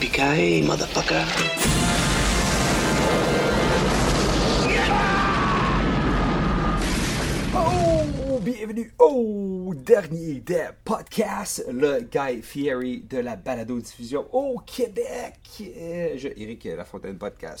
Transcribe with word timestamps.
Yippee-ki-yay, 0.00 0.62
motherfucker. 0.62 1.24
Oh, 7.56 8.38
bienvenue 8.40 8.92
au 9.00 9.74
dernier 9.74 10.34
des 10.34 10.68
podcasts, 10.84 11.66
le 11.72 12.02
Guy 12.02 12.42
Fieri 12.42 13.00
de 13.10 13.18
la 13.18 13.34
balado-diffusion 13.34 14.32
au 14.32 14.60
Québec. 14.60 15.34
Euh, 15.60 16.14
Je, 16.16 16.28
Éric 16.28 16.64
Lafontaine 16.76 17.18
Podcast, 17.18 17.58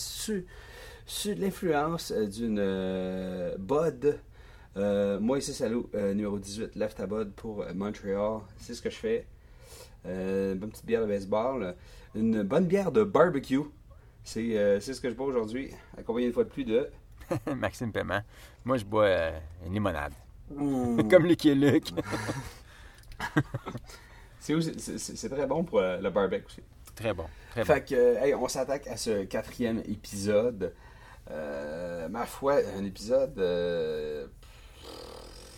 sur, 1.06 1.34
l'influence 1.36 2.12
euh, 2.12 2.26
d'une 2.28 2.60
euh, 2.60 3.56
Bud. 3.58 4.20
Euh, 4.76 5.18
moi 5.18 5.38
ici, 5.38 5.52
salut, 5.52 5.82
numéro 5.92 6.38
18, 6.38 6.76
Left 6.76 7.00
à 7.00 7.06
Bud 7.08 7.32
pour 7.32 7.64
Montréal. 7.74 8.42
C'est 8.58 8.74
ce 8.74 8.82
que 8.82 8.90
je 8.90 8.96
fais. 8.96 9.26
Euh, 10.06 10.54
une 10.54 10.70
petite 10.70 10.86
bière 10.86 11.02
de 11.02 11.06
baseball. 11.06 11.74
Une 12.14 12.42
bonne 12.42 12.66
bière 12.66 12.90
de 12.92 13.04
barbecue. 13.04 13.60
C'est 14.24 14.58
euh, 14.58 14.80
c'est 14.80 14.94
ce 14.94 15.00
que 15.00 15.08
je 15.10 15.14
bois 15.14 15.26
aujourd'hui, 15.26 15.70
accompagné 15.96 16.26
une 16.26 16.32
fois 16.32 16.44
de 16.44 16.50
plus 16.50 16.64
de... 16.64 16.90
Maxime 17.56 17.92
Paiement. 17.92 18.20
Moi, 18.64 18.76
je 18.78 18.84
bois 18.84 19.04
euh, 19.04 19.38
une 19.66 19.72
limonade. 19.74 20.12
Mm. 20.54 21.08
Comme 21.10 21.26
Luc 21.26 21.44
et 21.46 21.54
Luc. 21.54 21.88
C'est 24.40 25.28
très 25.28 25.46
bon 25.46 25.64
pour 25.64 25.80
euh, 25.80 25.98
le 26.00 26.10
barbecue 26.10 26.44
aussi. 26.46 26.62
très 26.94 27.12
bon. 27.12 27.24
Très 27.50 27.62
bon. 27.62 27.66
Fait 27.66 27.84
que, 27.84 28.16
hey, 28.24 28.34
on 28.34 28.48
s'attaque 28.48 28.86
à 28.86 28.96
ce 28.96 29.24
quatrième 29.24 29.78
épisode. 29.86 30.74
Euh, 31.30 32.08
ma 32.08 32.24
foi, 32.24 32.60
un 32.78 32.84
épisode 32.84 33.38
euh, 33.38 34.26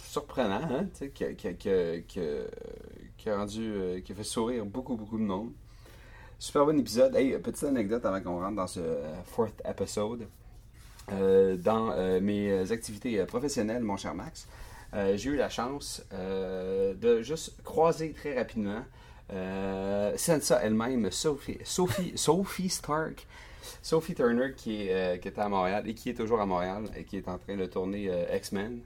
surprenant, 0.04 0.62
hein, 0.70 0.86
qui, 1.14 1.24
a- 1.24 1.34
qui 1.34 1.54
qui 1.56 1.68
a- 1.70 2.00
qui 3.16 3.30
rendu, 3.30 4.02
qui 4.04 4.12
a 4.12 4.14
fait 4.14 4.24
sourire 4.24 4.64
beaucoup, 4.66 4.96
beaucoup 4.96 5.18
de 5.18 5.22
monde. 5.24 5.52
Super 6.42 6.64
bon 6.64 6.78
épisode. 6.78 7.14
Hey, 7.16 7.36
petite 7.36 7.64
anecdote 7.64 8.02
avant 8.06 8.18
qu'on 8.22 8.40
rentre 8.40 8.56
dans 8.56 8.66
ce 8.66 8.80
euh, 8.80 9.22
fourth 9.26 9.60
episode. 9.62 10.26
Euh, 11.12 11.58
dans 11.58 11.90
euh, 11.90 12.18
mes 12.18 12.72
activités 12.72 13.22
professionnelles, 13.26 13.82
mon 13.82 13.98
cher 13.98 14.14
Max, 14.14 14.48
j'ai 14.94 15.28
eu 15.32 15.36
la 15.36 15.50
chance 15.50 16.02
de 16.10 17.20
juste 17.20 17.62
croiser 17.62 18.12
très 18.14 18.38
rapidement 18.38 18.82
Sansa 20.16 20.60
elle-même, 20.62 21.10
Sophie, 21.10 21.58
Sophie, 21.62 22.12
Sophie 22.16 22.70
Stark, 22.70 23.26
Sophie 23.82 24.14
Turner 24.14 24.54
qui, 24.56 24.88
est, 24.88 25.20
qui 25.20 25.28
était 25.28 25.42
à 25.42 25.48
Montréal 25.50 25.86
et 25.86 25.92
qui 25.92 26.08
est 26.08 26.14
toujours 26.14 26.40
à 26.40 26.46
Montréal 26.46 26.84
et 26.96 27.04
qui 27.04 27.18
est 27.18 27.28
en 27.28 27.36
train 27.36 27.56
de 27.56 27.66
tourner 27.66 28.10
X-Men 28.34 28.80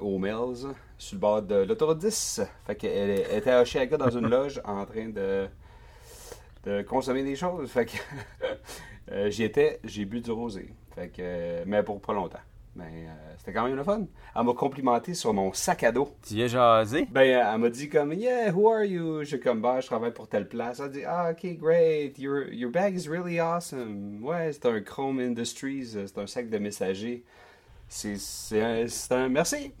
aux 0.00 0.18
Mills 0.18 0.66
sur 0.96 1.16
le 1.16 1.20
bord 1.20 1.42
de 1.42 1.56
l'autoroute 1.56 1.98
10. 1.98 2.40
Fait 2.66 2.74
qu'elle 2.74 3.10
était 3.30 3.50
à 3.50 3.64
dans 3.98 4.10
une 4.10 4.28
loge 4.28 4.62
en 4.64 4.86
train 4.86 5.10
de, 5.10 5.46
de 6.64 6.82
consommer 6.82 7.22
des 7.22 7.36
choses. 7.36 7.70
Fait 7.70 7.86
que 7.86 7.96
euh, 9.12 9.30
j'y 9.30 9.44
étais, 9.44 9.80
j'ai 9.84 10.04
bu 10.04 10.20
du 10.20 10.30
rosé. 10.30 10.72
Fait 10.94 11.08
que, 11.08 11.16
euh, 11.20 11.64
mais 11.66 11.82
pour 11.82 12.00
pas 12.00 12.12
longtemps. 12.12 12.40
Mais 12.76 12.84
euh, 12.84 13.34
c'était 13.36 13.52
quand 13.52 13.64
même 13.64 13.74
le 13.74 13.82
fun. 13.82 14.06
Elle 14.36 14.44
m'a 14.44 14.52
complimenté 14.54 15.14
sur 15.14 15.34
mon 15.34 15.52
sac 15.52 15.82
à 15.82 15.90
dos. 15.90 16.14
Tu 16.26 16.34
y 16.34 16.42
as 16.44 16.48
jasé? 16.48 17.08
Ben, 17.10 17.22
elle 17.22 17.58
m'a 17.58 17.68
dit 17.68 17.88
comme, 17.88 18.12
yeah, 18.12 18.52
who 18.52 18.68
are 18.70 18.84
you? 18.84 19.24
J'ai 19.24 19.40
comme, 19.40 19.60
bah, 19.60 19.80
je 19.80 19.86
travaille 19.86 20.12
pour 20.12 20.28
telle 20.28 20.48
place. 20.48 20.78
Elle 20.78 20.84
a 20.84 20.88
dit, 20.88 21.04
ah, 21.04 21.32
ok, 21.32 21.58
great, 21.58 22.18
your, 22.18 22.48
your 22.52 22.70
bag 22.70 22.94
is 22.94 23.08
really 23.08 23.40
awesome. 23.40 24.22
Ouais, 24.22 24.52
c'est 24.52 24.66
un 24.66 24.80
Chrome 24.80 25.18
Industries, 25.18 25.96
c'est 26.06 26.18
un 26.18 26.26
sac 26.26 26.48
de 26.48 26.58
messager. 26.58 27.24
C'est 27.88 28.16
c'est 28.18 28.62
un, 28.62 28.86
c'est 28.86 29.12
un, 29.12 29.28
merci. 29.28 29.72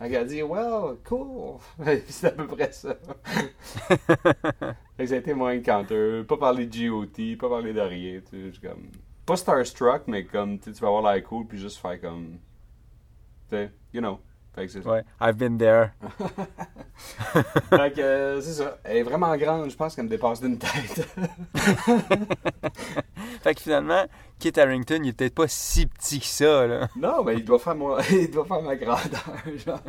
Elle 0.00 0.16
a 0.16 0.24
dit, 0.24 0.42
well, 0.42 0.96
cool. 1.04 1.58
c'est 2.06 2.28
à 2.28 2.30
peu 2.30 2.46
près 2.46 2.72
ça. 2.72 2.96
Ça 4.98 5.14
a 5.14 5.16
été 5.16 5.34
mon 5.34 5.48
encounter. 5.48 6.22
Pas 6.24 6.36
parler 6.36 6.66
de 6.66 6.88
GOT, 6.88 7.36
pas 7.38 7.48
parler 7.48 7.72
de 7.72 7.80
rien. 7.80 8.20
tu 8.20 8.30
sais, 8.30 8.46
je 8.46 8.50
suis 8.50 8.60
comme, 8.60 8.90
pas 9.26 9.36
starstruck, 9.36 10.02
mais 10.06 10.24
comme, 10.24 10.58
tu 10.58 10.70
vas 10.72 10.88
avoir 10.88 11.12
l'air 11.12 11.22
cool, 11.24 11.46
puis 11.46 11.58
juste 11.58 11.78
faire 11.78 12.00
comme, 12.00 12.38
tu 13.48 13.56
sais, 13.56 13.70
you 13.92 14.00
know. 14.00 14.18
Fait 14.58 14.66
que 14.66 14.72
c'est 14.72 14.82
ça. 14.82 14.90
Ouais. 14.90 15.04
I've 15.20 15.36
been 15.36 15.56
there. 15.56 15.90
Fait 17.70 17.94
que 17.94 18.00
euh, 18.00 18.40
c'est 18.40 18.54
ça. 18.54 18.78
Elle 18.82 18.96
est 18.96 19.02
vraiment 19.04 19.36
grande, 19.36 19.70
je 19.70 19.76
pense 19.76 19.94
qu'elle 19.94 20.06
me 20.06 20.10
dépasse 20.10 20.40
d'une 20.40 20.58
tête. 20.58 21.06
Fait 23.42 23.54
que 23.54 23.60
finalement, 23.60 24.04
Kit 24.40 24.58
Harrington, 24.58 24.98
il 25.04 25.10
est 25.10 25.12
peut-être 25.12 25.34
pas 25.36 25.46
si 25.46 25.86
petit 25.86 26.18
que 26.18 26.26
ça, 26.26 26.66
là. 26.66 26.88
non, 26.96 27.22
mais 27.22 27.34
il 27.34 27.44
doit 27.44 27.60
faire, 27.60 27.76
moi, 27.76 28.00
il 28.10 28.30
doit 28.30 28.46
faire 28.46 28.62
ma 28.62 28.74
grandeur, 28.74 29.32
genre. 29.64 29.80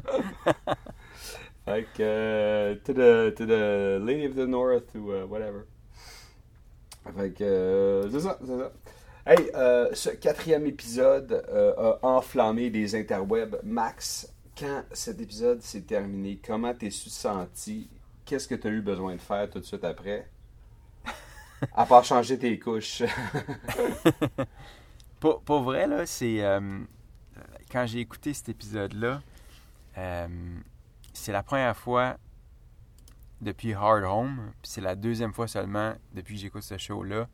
fait 1.66 1.88
que, 1.96 2.02
euh, 2.02 2.76
to, 2.86 2.94
the, 2.94 3.34
to 3.36 3.46
the 3.46 4.06
Lady 4.06 4.28
of 4.28 4.36
the 4.36 4.48
North 4.48 4.94
ou 4.94 5.12
euh, 5.12 5.26
whatever. 5.26 5.62
Fait 7.18 7.32
que, 7.32 7.44
euh, 7.44 8.10
c'est 8.12 8.20
ça, 8.20 8.38
c'est 8.46 8.58
ça. 8.58 8.72
Hey, 9.26 9.52
euh, 9.54 9.90
ce 9.94 10.10
quatrième 10.10 10.66
épisode 10.66 11.46
euh, 11.50 11.74
a 11.78 12.00
enflammé 12.02 12.70
les 12.70 12.96
interwebs. 12.96 13.60
Max, 13.64 14.34
quand 14.60 14.84
cet 14.92 15.22
épisode 15.22 15.62
s'est 15.62 15.82
terminé, 15.82 16.40
comment 16.46 16.74
t'es-tu 16.74 17.10
senti? 17.10 17.90
Qu'est-ce 18.26 18.48
que 18.48 18.56
t'as 18.56 18.70
eu 18.70 18.82
besoin 18.82 19.16
de 19.16 19.22
faire 19.22 19.50
tout 19.50 19.60
de 19.60 19.66
suite 19.66 19.84
après? 19.86 20.30
À 21.74 21.86
part 21.86 22.04
changer 22.04 22.38
tes 22.38 22.60
couches. 22.60 23.04
Pour, 25.20 25.62
vrai, 25.62 25.88
là, 25.88 26.06
c'est. 26.06 26.44
euh, 26.44 26.80
quand 27.72 27.86
j'ai 27.86 28.00
écouté 28.00 28.34
cet 28.34 28.50
épisode-là, 28.50 29.22
euh, 29.98 30.28
c'est 31.14 31.32
la 31.32 31.44
première 31.44 31.76
fois 31.76 32.18
depuis 33.42 33.74
Hard 33.74 34.04
Home, 34.04 34.52
c'est 34.64 34.82
la 34.82 34.96
deuxième 34.96 35.34
fois 35.34 35.48
seulement 35.48 35.94
depuis 36.14 36.36
que 36.36 36.42
j'écoute 36.42 36.64
ce 36.64 36.78
show-là, 36.78 37.28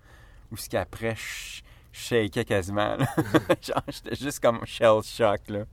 où 0.51 0.57
ce 0.57 0.69
qu'après, 0.69 1.15
je 1.15 1.61
shakeais 1.91 2.45
quasiment. 2.45 2.97
Genre, 3.61 3.83
j'étais 3.87 4.15
juste 4.15 4.39
comme 4.39 4.65
shell 4.65 5.01
shock, 5.03 5.49
là. 5.49 5.65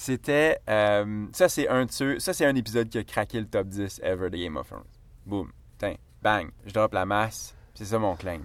C'était. 0.00 0.58
euh, 0.70 1.26
ça, 1.32 1.48
c'est 1.48 1.68
un 1.68 1.84
de 1.84 1.90
ceux- 1.90 2.18
Ça, 2.20 2.32
c'est 2.32 2.46
un 2.46 2.54
épisode 2.54 2.88
qui 2.88 2.98
a 2.98 3.04
craqué 3.04 3.40
le 3.40 3.46
top 3.48 3.66
10 3.66 4.00
ever 4.04 4.30
de 4.30 4.36
Game 4.38 4.56
of 4.56 4.68
Thrones. 4.68 4.84
Boom. 5.26 5.50
Tiens, 5.76 5.96
bang. 6.22 6.48
Je 6.64 6.72
drop 6.72 6.92
la 6.94 7.04
masse. 7.04 7.52
C'est 7.74 7.84
ça 7.84 7.98
mon 7.98 8.14
claim. 8.14 8.40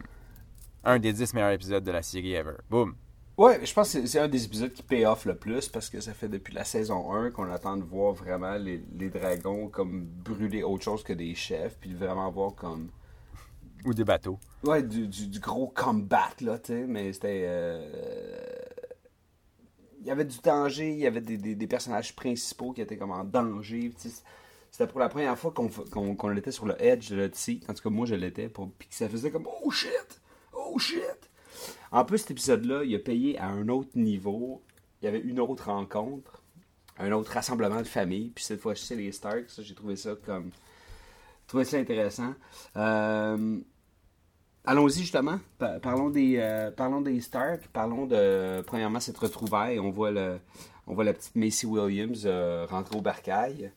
Un 0.84 0.98
des 1.00 1.14
10 1.14 1.34
meilleurs 1.36 1.52
épisodes 1.52 1.84
de 1.84 1.92
la 1.92 2.02
série 2.02 2.34
ever. 2.34 2.56
Boom. 2.70 2.96
Ouais, 3.38 3.64
je 3.66 3.72
pense 3.74 3.94
que 3.94 4.02
c'est- 4.02 4.08
c'est 4.08 4.20
un 4.20 4.28
des 4.28 4.46
épisodes 4.46 4.74
qui 4.74 4.82
paye 4.84 5.06
off 5.06 5.26
le 5.26 5.36
plus 5.36 5.70
parce 5.70 5.90
que 5.92 6.02
ça 6.02 6.14
fait 6.14 6.28
depuis 6.28 6.54
la 6.56 6.64
saison 6.64 7.14
1 7.14 7.30
qu'on 7.32 7.50
attend 7.52 7.78
de 7.78 7.84
voir 7.84 8.14
vraiment 8.14 8.56
les, 8.56 8.84
les 8.98 9.10
dragons 9.10 9.70
comme 9.70 10.06
brûler 10.06 10.64
autre 10.64 10.84
chose 10.84 11.04
que 11.04 11.14
des 11.14 11.34
chefs, 11.36 11.78
puis 11.80 11.94
vraiment 11.94 12.30
voir 12.32 12.56
comme. 12.56 12.90
Ou 13.86 13.94
des 13.94 14.04
bateaux. 14.04 14.40
Ouais, 14.64 14.82
du, 14.82 15.08
du, 15.08 15.28
du 15.28 15.40
gros 15.40 15.68
combat, 15.76 16.30
là, 16.42 16.58
tu 16.58 16.74
sais, 16.74 16.86
mais 16.88 17.12
c'était. 17.14 17.44
euh, 17.46 17.92
Il 20.04 20.08
y 20.08 20.12
avait 20.12 20.26
du 20.26 20.38
danger, 20.40 20.92
il 20.92 21.00
y 21.00 21.08
avait 21.08 21.22
des, 21.22 21.38
des, 21.38 21.68
personnages 21.68 22.14
principaux 22.14 22.74
qui 22.74 22.82
étaient 22.82 22.98
comme 22.98 23.12
en 23.12 23.24
danger, 23.24 23.94
C'était 24.70 24.88
pour 24.88 25.00
la 25.00 25.08
première 25.08 25.38
fois 25.38 25.54
qu'on 25.54 26.36
était 26.36 26.52
sur 26.52 26.66
le 26.66 26.76
edge 26.84 27.12
de 27.12 27.30
seat. 27.32 27.70
En 27.70 27.74
tout 27.74 27.82
cas, 27.82 27.90
moi, 27.90 28.06
je 28.06 28.16
l'étais. 28.16 28.50
Puis 28.50 28.90
que 28.90 28.96
ça 28.96 29.08
faisait 29.08 29.32
comme 29.32 29.48
Oh 29.64 29.72
shit! 29.72 30.22
Oh 30.52 30.78
shit! 30.78 31.30
En 31.92 32.04
plus, 32.04 32.18
cet 32.18 32.32
épisode-là, 32.32 32.84
il 32.84 32.94
a 32.96 33.00
payé 33.00 33.40
à 33.40 33.48
un 33.48 33.70
autre 33.70 33.92
niveau. 33.96 34.62
Il 35.02 35.06
y 35.06 35.08
avait 35.08 35.22
une 35.22 35.40
autre 35.40 35.68
rencontre, 35.68 36.44
un 36.98 37.12
autre 37.14 37.32
rassemblement 37.32 37.80
de 37.80 37.88
famille. 37.88 38.32
Puis 38.36 38.44
cette 38.44 38.60
fois-ci, 38.60 38.86
c'est 38.86 38.96
les 38.96 39.14
Starks. 39.14 39.62
J'ai 39.62 39.76
trouvé 39.76 39.96
ça 39.96 40.16
comme. 40.26 40.52
trouvé 41.48 41.64
ça 41.64 41.78
intéressant. 41.78 42.34
Euh, 42.76 43.58
Allons-y 44.66 45.02
justement. 45.02 45.40
Pa- 45.58 45.80
parlons 45.80 46.10
des 46.10 46.38
euh, 46.38 46.72
parlons 46.72 47.02
des 47.02 47.20
Stark. 47.22 47.68
Parlons 47.74 48.06
de 48.06 48.62
premièrement 48.66 49.00
cette 49.00 49.18
retrouvaille. 49.18 49.80
On 49.80 49.92
voit 49.92 50.12
le 50.12 50.40
on 50.88 50.94
voit 50.94 51.04
la 51.04 51.14
petite 51.14 51.36
Macy 51.36 51.66
Williams 51.66 52.24
euh, 52.26 52.66
rentrer 52.70 52.96
au 52.98 53.02
barcail. 53.02 53.72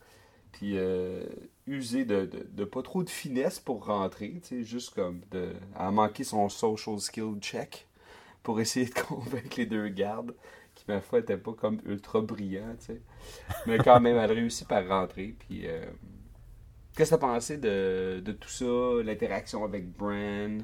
Puis 0.53 0.79
euh, 0.79 1.25
user 1.67 2.05
de, 2.05 2.27
pas 2.65 2.83
trop 2.83 3.05
de 3.05 3.11
finesse 3.11 3.61
pour 3.61 3.87
rentrer, 3.87 4.41
tu 4.43 4.49
sais, 4.61 4.65
juste 4.65 4.95
comme 4.95 5.21
de 5.33 5.53
à 5.77 5.91
manquer 5.93 6.25
son 6.25 6.49
social 6.49 7.01
skill 7.01 7.37
check 7.41 7.87
pour 8.43 8.61
essayer 8.61 8.87
de 8.87 8.95
convaincre 9.09 9.57
les 9.59 9.67
deux 9.67 9.89
gardes 9.89 10.35
qui 10.75 10.85
ma 10.89 11.01
foi 11.01 11.21
étaient 11.21 11.39
pas 11.39 11.55
comme 11.55 11.81
ultra 11.87 12.21
brillants, 12.23 12.77
tu 12.81 12.87
sais. 12.87 13.03
Mais 13.67 13.79
quand 13.81 14.01
même 14.01 14.17
elle 14.19 14.33
réussit 14.33 14.69
par 14.69 14.87
rentrer 14.89 15.37
puis 15.39 15.67
euh, 15.69 15.85
Qu'est-ce 16.97 17.11
que 17.11 17.17
t'as 17.17 17.27
pensé 17.27 17.59
de, 17.59 18.21
de 18.25 18.33
tout 18.33 18.49
ça, 18.49 18.65
l'interaction 19.05 19.65
avec 19.65 19.93
Bran? 19.93 20.59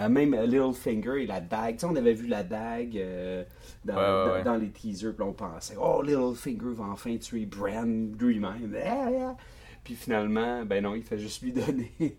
Euh, 0.00 0.08
même 0.08 0.34
Littlefinger 0.34 1.22
et 1.22 1.26
la 1.26 1.40
dague. 1.40 1.74
Tu 1.74 1.80
sais, 1.80 1.86
on 1.86 1.96
avait 1.96 2.14
vu 2.14 2.26
la 2.26 2.42
dague 2.42 2.96
euh, 2.96 3.44
dans, 3.84 3.94
Ouais, 3.94 4.00
ouais, 4.00 4.06
dans- 4.26 4.32
ouais. 4.34 4.42
dans 4.44 4.56
les 4.56 4.70
teasers, 4.70 5.12
puis 5.14 5.22
on 5.22 5.32
pensait, 5.32 5.76
oh, 5.80 6.02
Littlefinger 6.02 6.72
va 6.74 6.84
enfin 6.84 7.16
tuer 7.18 7.46
Bran 7.46 7.84
lui-même. 8.18 8.76
Ah, 8.84 9.08
ah. 9.20 9.36
Puis 9.84 9.94
finalement, 9.94 10.64
ben 10.64 10.82
non, 10.82 10.94
il 10.94 11.02
fait 11.02 11.18
juste 11.18 11.42
lui 11.42 11.52
donner. 11.52 11.92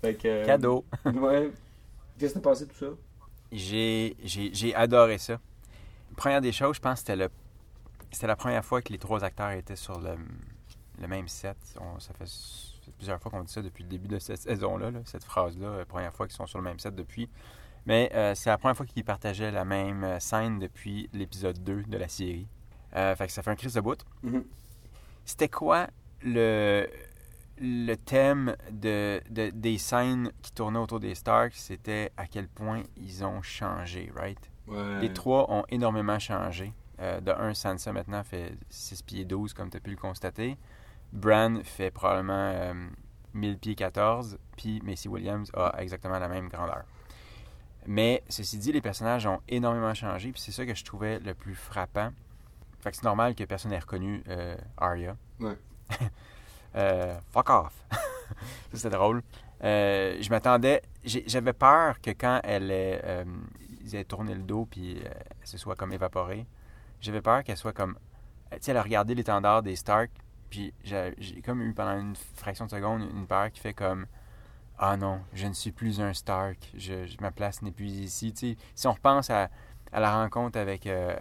Fait 0.00 0.14
que, 0.14 0.28
euh, 0.28 0.44
Cadeau. 0.46 0.84
Ouais. 1.14 1.50
Qu'est-ce 2.18 2.34
que 2.34 2.38
t'as 2.38 2.50
pensé 2.50 2.66
de 2.66 2.70
tout 2.70 2.78
ça? 2.78 2.90
J'ai, 3.52 4.74
adoré 4.74 5.18
ça. 5.18 5.38
Première 6.16 6.40
des 6.40 6.52
choses, 6.52 6.76
je 6.76 6.80
pense 6.80 6.94
que 6.94 6.98
c'était, 7.00 7.16
le, 7.16 7.28
c'était 8.10 8.26
la 8.26 8.36
première 8.36 8.64
fois 8.64 8.82
que 8.82 8.92
les 8.92 8.98
trois 8.98 9.24
acteurs 9.24 9.50
étaient 9.52 9.76
sur 9.76 9.98
le, 10.00 10.10
le 11.00 11.08
même 11.08 11.28
set. 11.28 11.56
On- 11.80 11.98
ça 12.00 12.12
fait 12.14 12.26
plusieurs 12.92 13.20
fois 13.20 13.30
qu'on 13.30 13.42
dit 13.42 13.52
ça 13.52 13.62
depuis 13.62 13.82
le 13.84 13.88
début 13.90 14.08
de 14.08 14.18
cette 14.18 14.38
saison-là, 14.40 14.90
là, 14.90 15.00
cette 15.04 15.24
phrase-là, 15.24 15.84
première 15.86 16.12
fois 16.12 16.26
qu'ils 16.26 16.36
sont 16.36 16.46
sur 16.46 16.58
le 16.58 16.64
même 16.64 16.78
set 16.78 16.94
depuis. 16.94 17.28
Mais 17.86 18.10
euh, 18.14 18.34
c'est 18.34 18.48
la 18.50 18.56
première 18.58 18.76
fois 18.76 18.86
qu'ils 18.86 19.04
partageaient 19.04 19.50
la 19.50 19.64
même 19.64 20.04
euh, 20.04 20.18
scène 20.18 20.58
depuis 20.58 21.10
l'épisode 21.12 21.62
2 21.62 21.82
de 21.82 21.98
la 21.98 22.08
série. 22.08 22.48
Euh, 22.96 23.14
fait 23.16 23.26
que 23.26 23.32
ça 23.32 23.42
fait 23.42 23.50
un 23.50 23.56
crise 23.56 23.74
de 23.74 23.80
bout. 23.80 24.02
Mhm. 24.22 24.44
C'était 25.24 25.48
quoi 25.48 25.88
le, 26.22 26.88
le 27.58 27.94
thème 27.96 28.56
de, 28.70 29.20
de- 29.30 29.50
des 29.50 29.78
scènes 29.78 30.30
qui 30.42 30.52
tournaient 30.52 30.78
autour 30.78 31.00
des 31.00 31.14
Starks? 31.14 31.54
C'était 31.56 32.10
à 32.16 32.26
quel 32.26 32.48
point 32.48 32.82
ils 32.96 33.24
ont 33.24 33.42
changé, 33.42 34.10
right? 34.16 34.38
Ouais. 34.66 35.00
Les 35.00 35.12
trois 35.12 35.50
ont 35.50 35.64
énormément 35.68 36.18
changé. 36.18 36.72
Euh, 37.00 37.20
de 37.20 37.32
un, 37.32 37.52
Sansa 37.54 37.92
maintenant 37.92 38.22
fait 38.22 38.56
6 38.70 39.02
pieds 39.02 39.24
12, 39.24 39.52
comme 39.52 39.68
tu 39.68 39.76
as 39.76 39.80
pu 39.80 39.90
le 39.90 39.96
constater. 39.96 40.56
Bran 41.14 41.60
fait 41.62 41.90
probablement 41.90 42.52
euh, 42.54 42.74
1000 43.32 43.58
pieds 43.58 43.74
14, 43.74 44.38
puis 44.56 44.82
Macy 44.84 45.08
Williams 45.08 45.50
a 45.54 45.74
exactement 45.78 46.18
la 46.18 46.28
même 46.28 46.48
grandeur. 46.48 46.84
Mais 47.86 48.22
ceci 48.28 48.58
dit, 48.58 48.72
les 48.72 48.80
personnages 48.80 49.26
ont 49.26 49.40
énormément 49.48 49.94
changé, 49.94 50.32
puis 50.32 50.40
c'est 50.40 50.52
ça 50.52 50.66
que 50.66 50.74
je 50.74 50.84
trouvais 50.84 51.18
le 51.20 51.34
plus 51.34 51.54
frappant. 51.54 52.10
Fait 52.80 52.90
que 52.90 52.96
c'est 52.96 53.04
normal 53.04 53.34
que 53.34 53.44
personne 53.44 53.70
n'ait 53.70 53.78
reconnu 53.78 54.22
euh, 54.28 54.56
Arya. 54.76 55.16
Ouais. 55.40 55.56
Euh, 56.76 57.16
fuck 57.30 57.50
off. 57.50 57.72
ça, 57.92 57.98
c'est 58.72 58.90
drôle. 58.90 59.22
Euh, 59.62 60.18
je 60.20 60.28
m'attendais. 60.30 60.82
J'avais 61.04 61.52
peur 61.52 62.00
que 62.00 62.10
quand 62.10 62.40
elle 62.42 62.70
ait, 62.72 63.00
euh, 63.04 63.24
ils 63.80 63.94
aient 63.94 64.04
tourné 64.04 64.34
le 64.34 64.42
dos 64.42 64.66
puis 64.66 64.98
euh, 64.98 65.08
elle 65.40 65.46
se 65.46 65.56
soit 65.56 65.76
comme 65.76 65.92
évaporée, 65.92 66.46
j'avais 67.00 67.20
peur 67.20 67.44
qu'elle 67.44 67.56
soit 67.56 67.72
comme. 67.72 67.96
Tu 68.50 68.58
sais, 68.60 68.70
elle 68.72 68.76
a 68.76 68.82
regardé 68.82 69.14
l'étendard 69.14 69.62
des 69.62 69.76
Stark, 69.76 70.10
j'ai 70.82 71.42
comme 71.44 71.62
eu 71.62 71.72
pendant 71.72 71.98
une 71.98 72.16
fraction 72.36 72.66
de 72.66 72.70
seconde 72.70 73.02
une 73.02 73.26
peur 73.26 73.50
qui 73.50 73.60
fait 73.60 73.74
comme. 73.74 74.06
Ah 74.78 74.96
non, 74.96 75.20
je 75.32 75.46
ne 75.46 75.52
suis 75.52 75.70
plus 75.70 76.00
un 76.00 76.12
Stark. 76.12 76.72
Je, 76.76 77.06
ma 77.20 77.30
place 77.30 77.62
n'est 77.62 77.70
plus 77.70 77.90
ici. 77.90 78.34
Si 78.74 78.86
on 78.86 78.92
repense 78.92 79.30
à, 79.30 79.48
à 79.92 80.00
la 80.00 80.12
rencontre 80.16 80.58
avec 80.58 80.86
euh, 80.86 81.14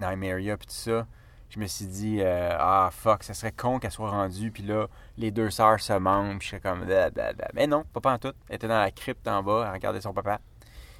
Nymeria 0.00 0.56
tout 0.56 0.66
ça, 0.68 1.06
je 1.52 1.60
me 1.60 1.66
suis 1.66 1.86
dit, 1.86 2.18
euh, 2.20 2.56
ah 2.58 2.88
fuck, 2.90 3.22
ça 3.22 3.34
serait 3.34 3.52
con 3.52 3.78
qu'elle 3.78 3.90
soit 3.90 4.08
rendue, 4.08 4.50
puis 4.50 4.62
là, 4.62 4.86
les 5.18 5.30
deux 5.30 5.50
sœurs 5.50 5.80
se 5.80 5.92
puis 5.92 6.38
je 6.40 6.48
serais 6.48 6.60
comme, 6.60 6.84
blablabla. 6.86 7.48
mais 7.52 7.66
non, 7.66 7.84
pas 7.84 8.12
en 8.12 8.18
tout. 8.18 8.32
Elle 8.48 8.56
était 8.56 8.68
dans 8.68 8.80
la 8.80 8.90
crypte 8.90 9.28
en 9.28 9.42
bas, 9.42 9.64
elle 9.66 9.72
regardait 9.74 10.00
son 10.00 10.14
papa. 10.14 10.40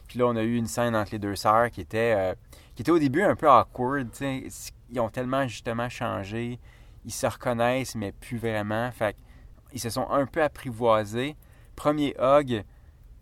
Puis 0.09 0.19
là, 0.19 0.27
on 0.27 0.37
a 0.37 0.43
eu 0.43 0.57
une 0.57 0.67
scène 0.67 0.95
entre 0.95 1.13
les 1.13 1.19
deux 1.19 1.37
sœurs 1.37 1.71
qui 1.71 1.81
était, 1.81 2.15
euh, 2.15 2.35
qui 2.75 2.83
était 2.83 2.91
au 2.91 2.99
début 2.99 3.23
un 3.23 3.35
peu 3.35 3.51
awkward. 3.51 4.09
Ils 4.21 5.01
ont 5.01 5.09
tellement 5.09 5.49
justement 5.49 5.89
changé, 5.89 6.61
ils 7.05 7.13
se 7.13 7.27
reconnaissent, 7.27 7.95
mais 7.95 8.13
plus 8.13 8.39
vraiment. 8.39 8.91
Fait 8.93 9.17
ils 9.73 9.81
se 9.81 9.91
sont 9.91 10.09
un 10.11 10.27
peu 10.27 10.43
apprivoisés. 10.43 11.35
Premier 11.77 12.15
hug, 12.21 12.63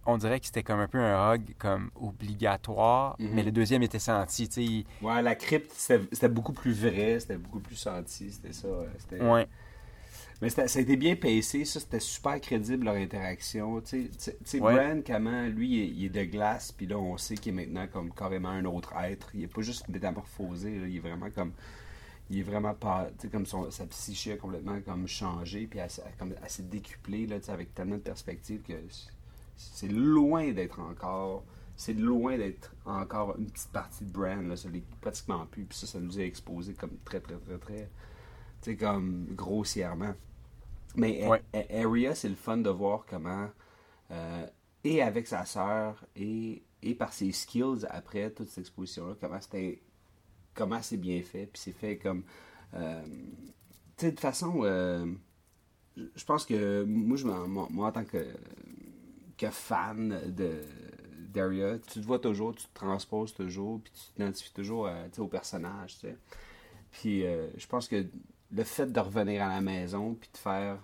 on 0.07 0.19
dirait 0.19 0.41
que 0.41 0.47
c'était 0.47 0.63
comme 0.65 0.81
un 0.81 0.89
peu 0.89 0.99
un 0.99 1.35
hug 1.35 1.55
comme 1.59 1.91
obligatoire, 1.95 3.17
Mhm. 3.19 3.31
mais 3.35 3.43
le 3.43 3.53
deuxième 3.53 3.83
était 3.83 3.99
senti. 3.99 4.85
Ouais, 5.03 5.23
la 5.23 5.35
crypte, 5.35 5.73
c'était 5.73 6.29
beaucoup 6.29 6.53
plus 6.53 6.73
vrai, 6.73 7.21
c'était 7.21 7.37
beaucoup 7.37 7.61
plus 7.61 7.77
senti, 7.77 8.33
c'était 8.33 8.53
ça. 8.53 8.69
ouais. 9.13 9.47
Mais 10.43 10.49
ça 10.49 10.63
a 10.63 10.81
été 10.81 10.97
bien 10.97 11.17
pacé, 11.17 11.67
ça, 11.67 11.81
c'était 11.81 12.01
super 12.01 12.41
crédible 12.41 12.87
leur 12.87 12.95
interaction. 12.95 13.79
Tu 13.83 13.87
sais- 14.05 14.09
tu 14.09 14.15
sais, 14.19 14.33
tu 14.33 14.39
sais, 14.45 14.61
Ouais. 14.61 14.75
Bran, 14.75 15.01
comment, 15.07 15.43
lui, 15.43 15.69
il 15.69 15.81
est, 15.83 15.89
il 15.89 16.05
est 16.07 16.09
de 16.09 16.25
glace, 16.31 16.73
puis 16.73 16.87
là, 16.87 16.97
on 16.99 17.19
sait 17.19 17.35
qu'il 17.37 17.53
est 17.53 17.67
maintenant 17.67 17.87
comme 17.87 18.11
carrément 18.13 18.49
un 18.49 18.65
autre 18.65 18.95
être. 19.05 19.29
Il 19.35 19.43
est 19.43 19.49
pas 19.55 19.61
juste 19.61 19.87
métamorphosé, 19.89 20.79
là, 20.79 20.87
il 20.89 20.97
est 20.97 21.01
vraiment 21.01 21.31
comme. 21.31 21.53
Il 22.31 22.39
est 22.39 22.43
vraiment 22.43 22.75
pas. 22.75 23.09
Tu 23.19 23.23
sais, 23.23 23.29
comme 23.29 23.47
son, 23.47 23.71
sa 23.71 23.87
psyché 23.87 24.33
a 24.35 24.37
complètement 24.37 24.81
comme 24.83 25.07
changé, 25.09 25.67
puis 25.67 25.81
elle, 25.81 25.91
s'est- 25.91 26.03
comme, 26.19 26.35
elle 26.43 26.51
s'est 26.51 26.63
décuplée, 26.63 27.27
là, 27.27 27.41
tu 27.41 27.47
sais, 27.47 27.53
avec 27.53 27.75
tellement 27.75 27.97
de 27.97 28.01
perspectives 28.03 28.63
que 28.63 28.75
c'est- 29.57 29.89
loin 29.89 30.53
d'être 30.53 30.81
encore. 30.81 31.45
C'est 31.77 31.95
loin 31.95 32.37
d'être 32.39 32.75
encore 32.85 33.37
une 33.39 33.47
petite 33.51 33.71
partie 33.73 34.05
de 34.05 34.11
Bran, 34.13 34.43
là, 34.43 34.57
ça 34.57 34.69
l'est 34.69 34.85
pratiquement 35.01 35.47
plus, 35.47 35.65
puis 35.65 35.79
ça, 35.79 35.87
ça 35.87 35.99
nous 36.01 36.19
a 36.19 36.23
exposé 36.23 36.75
comme 36.75 36.97
très, 37.05 37.21
très, 37.21 37.37
très, 37.39 37.59
très. 37.59 37.91
Tu 38.63 38.73
sais, 38.73 38.77
comme 38.77 39.27
grossièrement. 39.35 40.15
Mais 40.97 41.27
Ouais. 41.27 41.43
A- 41.55 41.59
A- 41.59 41.85
Arya, 41.87 42.15
c'est 42.15 42.29
le 42.29 42.35
fun 42.37 42.59
de 42.59 42.71
voir 42.71 43.07
comment, 43.07 43.49
euh, 44.11 44.47
et 44.85 45.03
avec 45.03 45.27
sa 45.27 45.45
sœur, 45.47 46.05
et, 46.17 46.63
et 46.83 46.95
par 46.95 47.13
ses 47.13 47.33
skills 47.33 47.87
après 47.91 48.31
toute 48.33 48.49
cette 48.49 48.59
exposition-là, 48.61 49.15
comment 49.21 49.41
c'était 49.41 49.83
comment 50.55 50.83
c'est 50.83 50.97
bien 50.99 51.23
fait, 51.23 51.47
puis 51.47 51.61
c'est 51.63 51.73
fait 51.73 51.99
comme. 51.99 52.25
euh, 52.75 53.03
tu 53.97 54.07
sais, 54.07 54.13
de 54.13 54.21
façon. 54.21 54.63
euh, 54.65 55.07
je 55.97 56.25
pense 56.25 56.47
que 56.47 56.85
moi, 56.85 57.17
je 57.17 57.27
moi, 57.27 57.69
moi, 57.71 57.89
en 57.89 57.93
tant 57.93 58.05
que, 58.05 58.19
que 59.37 59.51
fan 59.51 60.21
de 60.35 60.63
d'Arya, 61.33 61.79
tu 61.79 62.01
te 62.01 62.05
vois 62.07 62.19
toujours, 62.19 62.55
tu 62.57 62.65
te 62.65 62.75
transposes 62.75 63.33
toujours, 63.35 63.81
puis 63.81 63.93
tu 63.93 64.13
t'identifies 64.15 64.53
toujours 64.53 64.89
sais, 65.17 65.21
au 65.21 65.29
personnage, 65.29 65.95
tu 65.95 66.09
sais. 66.09 66.17
Puis 66.93 67.27
euh, 67.27 67.49
je 67.57 67.67
pense 67.67 67.89
que 67.89 68.07
le 68.53 68.65
fait 68.65 68.87
de 68.93 69.01
revenir 69.01 69.43
à 69.45 69.49
la 69.49 69.61
maison, 69.61 70.15
puis 70.15 70.31
de 70.33 70.39
faire, 70.39 70.79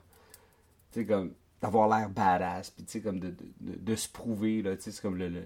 tu 0.93 1.01
sais, 1.01 1.07
comme, 1.07 1.35
d'avoir 1.63 1.89
l'air 1.89 2.11
badass, 2.11 2.71
puis 2.71 2.85
tu 2.85 2.93
sais, 2.93 3.01
comme 3.03 3.21
de, 3.21 3.31
de, 3.31 3.77
de- 3.77 3.97
se 3.97 4.09
prouver, 4.09 4.63
là, 4.63 4.77
tu 4.77 4.83
sais, 4.85 4.93
c'est 4.93 5.03
comme 5.03 5.17
le- 5.19 5.45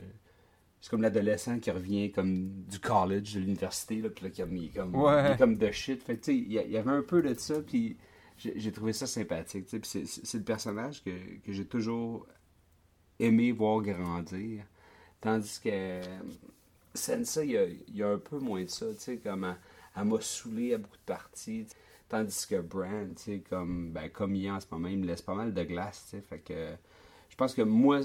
c'est 0.81 0.91
comme 0.91 1.03
l'adolescent 1.03 1.59
qui 1.61 1.71
revient 1.71 2.11
comme 2.11 2.49
du 2.65 2.79
college, 2.81 3.35
de 3.35 3.41
l'université, 3.41 3.97
là, 4.00 4.09
puis 4.11 4.25
là, 4.25 4.31
qui 4.31 4.43
a 4.43 4.47
mis 4.47 4.71
comme, 4.71 4.94
Ouais. 4.94 5.29
il 5.29 5.32
est 5.32 5.37
comme 5.38 5.56
de 5.56 5.71
shit. 5.71 6.03
Fait 6.03 6.17
que, 6.17 6.25
tu 6.25 6.32
sais, 6.32 6.38
il 6.38 6.53
y, 6.53 6.77
avait 6.77 6.91
un 6.91 7.03
peu 7.03 7.21
de 7.23 7.35
ça, 7.35 7.61
puis 7.61 7.97
j'ai 8.38 8.73
trouvé 8.73 8.93
ça 8.94 9.06
sympathique, 9.06 9.67
tu 9.67 9.71
sais. 9.71 9.79
Puis 9.81 10.06
c'est- 10.06 10.38
le 10.38 10.44
personnage 10.44 11.05
que, 11.05 11.11
que 11.44 11.53
j'ai 11.53 11.67
toujours 11.67 12.27
aimé 13.19 13.53
voir 13.53 13.82
grandir. 13.82 14.65
Tandis 15.20 15.60
que 15.63 16.01
Sansa, 16.94 17.44
il 17.44 17.51
y 17.53 17.56
a, 17.58 17.65
il 17.67 17.96
y 17.96 18.03
a 18.03 18.08
un 18.08 18.19
peu 18.19 18.39
moins 18.39 18.63
de 18.65 18.70
ça, 18.70 18.87
tu 18.94 19.01
sais, 19.01 19.17
comme 19.19 19.55
elle, 19.96 20.05
m'a 20.05 20.20
saoulé 20.20 20.75
à 20.75 20.79
beaucoup 20.79 20.96
de 20.96 21.03
parties. 21.05 21.67
Tandis 22.08 22.46
que 22.49 22.60
Bran, 22.60 23.08
tu 23.17 23.22
sais, 23.22 23.41
comme, 23.49 23.93
ben, 23.93 24.08
comme 24.08 24.34
il 24.34 24.46
est 24.46 24.51
en 24.51 24.58
ce 24.60 24.67
moment, 24.70 24.89
il 24.89 24.99
me 24.99 25.06
laisse 25.06 25.22
pas 25.22 25.34
mal 25.34 25.53
de 25.55 25.63
glace, 25.63 26.06
tu 26.10 26.17
sais. 26.17 26.22
Fait 26.22 26.39
que 26.41 26.75
pense 27.41 27.55
que 27.55 27.63
moi, 27.63 28.01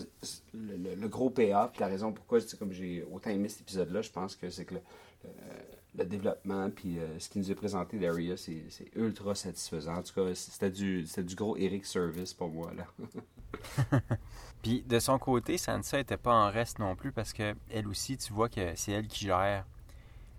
le, 0.53 0.77
le- 0.77 0.95
le 0.95 1.07
gros 1.07 1.29
payoff, 1.29 1.71
puis 1.71 1.81
la 1.81 1.87
raison 1.87 2.13
pourquoi 2.13 2.39
tu 2.41 2.47
sais, 2.47 2.57
comme 2.57 2.71
j'ai 2.71 3.03
autant 3.11 3.29
aimé 3.29 3.49
cet 3.49 3.61
épisode-là, 3.61 4.01
je 4.01 4.09
pense 4.09 4.35
que 4.35 4.49
c'est 4.49 4.65
que 4.65 4.75
le, 4.75 6.05
développement, 6.05 6.69
puis 6.69 6.99
euh, 6.99 7.19
ce 7.19 7.29
qui 7.29 7.39
nous 7.39 7.51
est 7.51 7.55
présenté 7.55 7.97
d'Aria, 7.97 8.37
c'est 8.37 8.63
c'est 8.69 8.89
ultra 8.95 9.35
satisfaisant. 9.35 9.95
En 9.95 10.03
tout 10.03 10.13
cas, 10.13 10.33
c'était 10.35 10.69
du, 10.69 11.05
c'était 11.05 11.23
du 11.23 11.35
gros 11.35 11.57
Eric 11.57 11.85
Service 11.85 12.33
pour 12.33 12.49
moi, 12.49 12.71
là. 12.73 12.85
Puis 14.61 14.83
de 14.87 14.99
son 14.99 15.19
côté, 15.19 15.57
Sansa 15.57 15.99
était 15.99 16.17
pas 16.17 16.33
en 16.33 16.49
reste 16.49 16.79
non 16.79 16.95
plus 16.95 17.11
parce 17.11 17.33
que 17.33 17.55
elle 17.69 17.87
aussi, 17.87 18.17
tu 18.17 18.33
vois 18.33 18.49
que 18.49 18.73
c'est 18.75 18.91
elle 18.93 19.07
qui 19.07 19.25
gère 19.25 19.65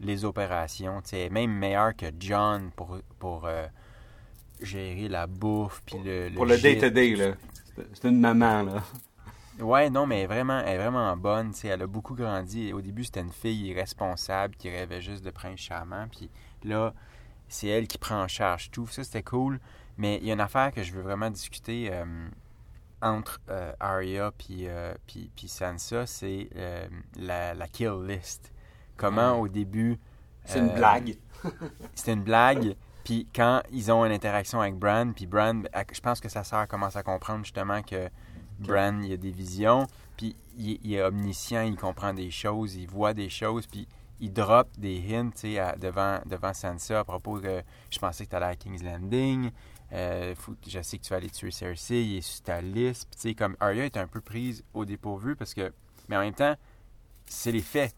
les 0.00 0.24
opérations. 0.24 1.00
Tu 1.02 1.10
sais, 1.10 1.18
elle 1.20 1.26
est 1.26 1.30
même 1.30 1.52
meilleure 1.52 1.94
que 1.96 2.06
John 2.18 2.70
pour, 2.74 2.98
pour 3.18 3.46
euh, 3.46 3.66
gérer 4.60 5.08
la 5.08 5.26
bouffe 5.26 5.82
puis 5.86 5.98
le, 6.04 6.30
pour 6.34 6.46
le 6.46 6.56
gîte. 6.56 6.80
day-to-day, 6.80 7.16
là. 7.16 7.34
C'est- 7.94 8.08
une 8.08 8.20
maman, 8.20 8.62
là. 8.62 8.82
Ouais, 9.60 9.88
non, 9.88 10.06
mais 10.06 10.18
elle 10.18 10.24
est 10.24 10.26
vraiment, 10.26 10.58
elle 10.60 10.74
est 10.74 10.78
vraiment 10.78 11.16
bonne. 11.16 11.52
elle 11.64 11.82
a 11.82 11.86
beaucoup 11.86 12.14
grandi. 12.14 12.72
Au 12.72 12.80
début, 12.82 13.04
c'était 13.04 13.20
une 13.20 13.32
fille 13.32 13.68
irresponsable 13.68 14.54
qui 14.56 14.68
rêvait 14.68 15.00
juste 15.00 15.24
de 15.24 15.30
prince 15.30 15.60
charmant. 15.60 16.06
Puis 16.08 16.30
là, 16.62 16.92
c'est 17.48 17.68
elle 17.68 17.88
qui 17.88 17.96
prend 17.96 18.22
en 18.22 18.28
charge 18.28 18.70
tout. 18.70 18.86
Ça, 18.88 19.02
c'était 19.02 19.22
cool. 19.22 19.58
Mais 19.96 20.18
il 20.18 20.26
y 20.26 20.30
a 20.30 20.34
une 20.34 20.40
affaire 20.40 20.72
que 20.72 20.82
je 20.82 20.92
veux 20.92 21.00
vraiment 21.00 21.30
discuter 21.30 21.88
euh, 21.90 22.04
entre 23.00 23.40
euh, 23.48 23.72
Arya 23.80 24.30
puis, 24.36 24.68
euh, 24.68 24.92
puis, 25.06 25.30
puis 25.34 25.48
Sansa, 25.48 26.06
c'est 26.06 26.50
euh, 26.56 26.86
la, 27.16 27.54
la 27.54 27.68
kill 27.68 28.02
list. 28.06 28.52
Comment 28.98 29.40
au 29.40 29.48
début... 29.48 29.98
C'est 30.44 30.60
une 30.60 30.72
blague. 30.74 31.16
c'était 31.94 32.12
une 32.12 32.22
blague. 32.22 32.76
Puis 33.06 33.28
quand 33.32 33.62
ils 33.70 33.92
ont 33.92 34.04
une 34.04 34.10
interaction 34.10 34.60
avec 34.60 34.74
Bran, 34.74 35.12
puis 35.14 35.28
Bran, 35.28 35.62
je 35.92 36.00
pense 36.00 36.20
que 36.20 36.28
sa 36.28 36.42
sœur 36.42 36.66
commence 36.66 36.96
à 36.96 37.04
comprendre 37.04 37.44
justement 37.44 37.80
que 37.80 38.08
Bran, 38.58 39.00
il 39.00 39.12
a 39.12 39.16
des 39.16 39.30
visions, 39.30 39.86
puis 40.16 40.34
il, 40.56 40.80
il 40.82 40.94
est 40.94 41.02
omniscient, 41.02 41.62
il 41.62 41.76
comprend 41.76 42.12
des 42.12 42.32
choses, 42.32 42.74
il 42.74 42.88
voit 42.88 43.14
des 43.14 43.28
choses, 43.28 43.68
puis 43.68 43.86
il 44.18 44.32
drop 44.32 44.68
des 44.76 45.14
hints 45.14 45.30
tu 45.30 45.38
sais, 45.38 45.58
à- 45.60 45.76
devant, 45.76 46.18
devant 46.26 46.52
Sansa 46.52 46.98
à 46.98 47.04
propos 47.04 47.38
de 47.38 47.62
je 47.90 47.98
pensais 48.00 48.24
que 48.24 48.30
tu 48.30 48.34
allais 48.34 48.46
à 48.46 48.56
King's 48.56 48.82
Landing, 48.82 49.52
euh, 49.92 50.34
faut, 50.34 50.56
je 50.66 50.82
sais 50.82 50.98
que 50.98 51.04
tu 51.04 51.10
vas 51.10 51.18
aller 51.18 51.30
tuer 51.30 51.52
Cersei, 51.52 52.04
il 52.04 52.16
est 52.16 52.22
sur 52.22 52.42
ta 52.42 52.60
liste. 52.60 53.06
Puis, 53.08 53.20
tu 53.20 53.28
sais, 53.28 53.34
comme 53.36 53.56
Arya 53.60 53.84
est 53.84 53.96
un 53.96 54.08
peu 54.08 54.20
prise 54.20 54.64
au 54.74 54.84
dépourvu 54.84 55.36
parce 55.36 55.54
que, 55.54 55.72
mais 56.08 56.16
en 56.16 56.22
même 56.22 56.34
temps, 56.34 56.56
c'est 57.26 57.52
les 57.52 57.62
faits. 57.62 57.94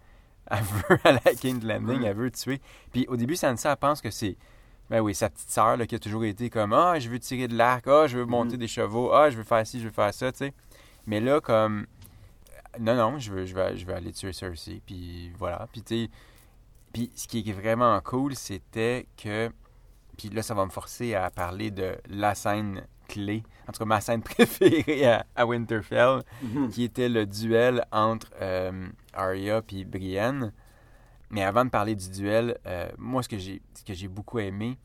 Elle 0.50 0.65
veut 0.65 0.99
aller 1.05 1.21
à 1.25 1.33
King's 1.33 1.65
Landing, 1.65 2.03
elle 2.03 2.15
veut 2.15 2.31
tuer. 2.31 2.61
Puis 2.93 3.07
au 3.09 3.17
début, 3.17 3.37
Sansa, 3.37 3.73
elle 3.73 3.79
pense 3.79 4.03
que 4.03 4.11
c'est, 4.11 4.37
ben 4.90 5.00
oui, 5.00 5.14
sa 5.14 5.28
petite 5.28 5.50
sœur 5.50 5.78
qui 5.87 5.95
a 5.95 5.99
toujours 5.99 6.25
été 6.25 6.50
comme, 6.50 6.73
ah, 6.73 6.99
je 6.99 7.09
veux 7.09 7.18
tirer 7.18 7.49
de 7.49 7.57
l'arc, 7.57 7.87
ah, 7.88 8.07
je 8.07 8.18
veux 8.18 8.25
monter 8.25 8.57
des 8.57 8.68
chevaux, 8.68 9.12
ah, 9.12 9.30
je 9.30 9.37
veux 9.37 9.45
faire 9.45 9.66
ci, 9.66 9.80
je 9.80 9.87
veux 9.87 9.92
faire 9.92 10.14
ça, 10.14 10.33
tu 10.33 10.38
sais. 10.38 10.54
Mais 11.07 11.21
là, 11.21 11.40
comme, 11.40 11.87
non, 12.80 12.95
non, 12.95 13.18
je 13.18 13.33
veux, 13.33 13.45
je 13.45 13.54
vais, 13.54 13.76
je 13.76 13.87
vais 13.87 13.95
aller 13.95 14.12
tuer 14.12 14.33
Cersei, 14.33 14.80
puis 14.85 15.30
voilà. 15.38 15.68
Puis, 15.73 15.83
tu 15.83 16.04
sais, 16.04 16.11
puis 16.92 17.11
ce 17.14 17.28
qui 17.28 17.40
est 17.40 17.52
vraiment 17.52 18.00
cool, 18.00 18.35
c'était 18.35 19.07
que 19.16 19.50
puis 20.18 20.28
là, 20.30 20.42
ça 20.42 20.52
va 20.52 20.66
me 20.66 20.71
forcer 20.71 21.14
à 21.14 21.30
parler 21.30 21.71
de 21.71 21.97
la 22.11 22.35
scène 22.35 22.83
clé, 23.07 23.45
en 23.68 23.73
tout 23.73 23.78
cas 23.78 23.85
ma 23.85 24.00
scène 24.02 24.21
préférée 24.23 25.07
à, 25.35 25.47
Winterfell, 25.47 26.23
qui 26.73 26.83
était 26.83 27.09
le 27.09 27.25
duel 27.25 27.87
entre 27.92 28.28
euh, 28.42 28.88
Arya 29.14 29.62
et 29.73 29.85
Brienne. 29.85 30.52
Mais 31.30 31.42
avant 31.42 31.64
de 31.64 31.70
parler 31.70 31.94
du 31.94 32.08
duel, 32.11 32.58
euh, 32.66 32.88
moi, 32.97 33.23
ce 33.23 33.28
que 33.28 33.38
j'ai 33.38 33.62
ce 33.75 33.85
que 33.85 33.94
j'ai 33.94 34.08
beaucoup 34.08 34.38
aimé, 34.38 34.78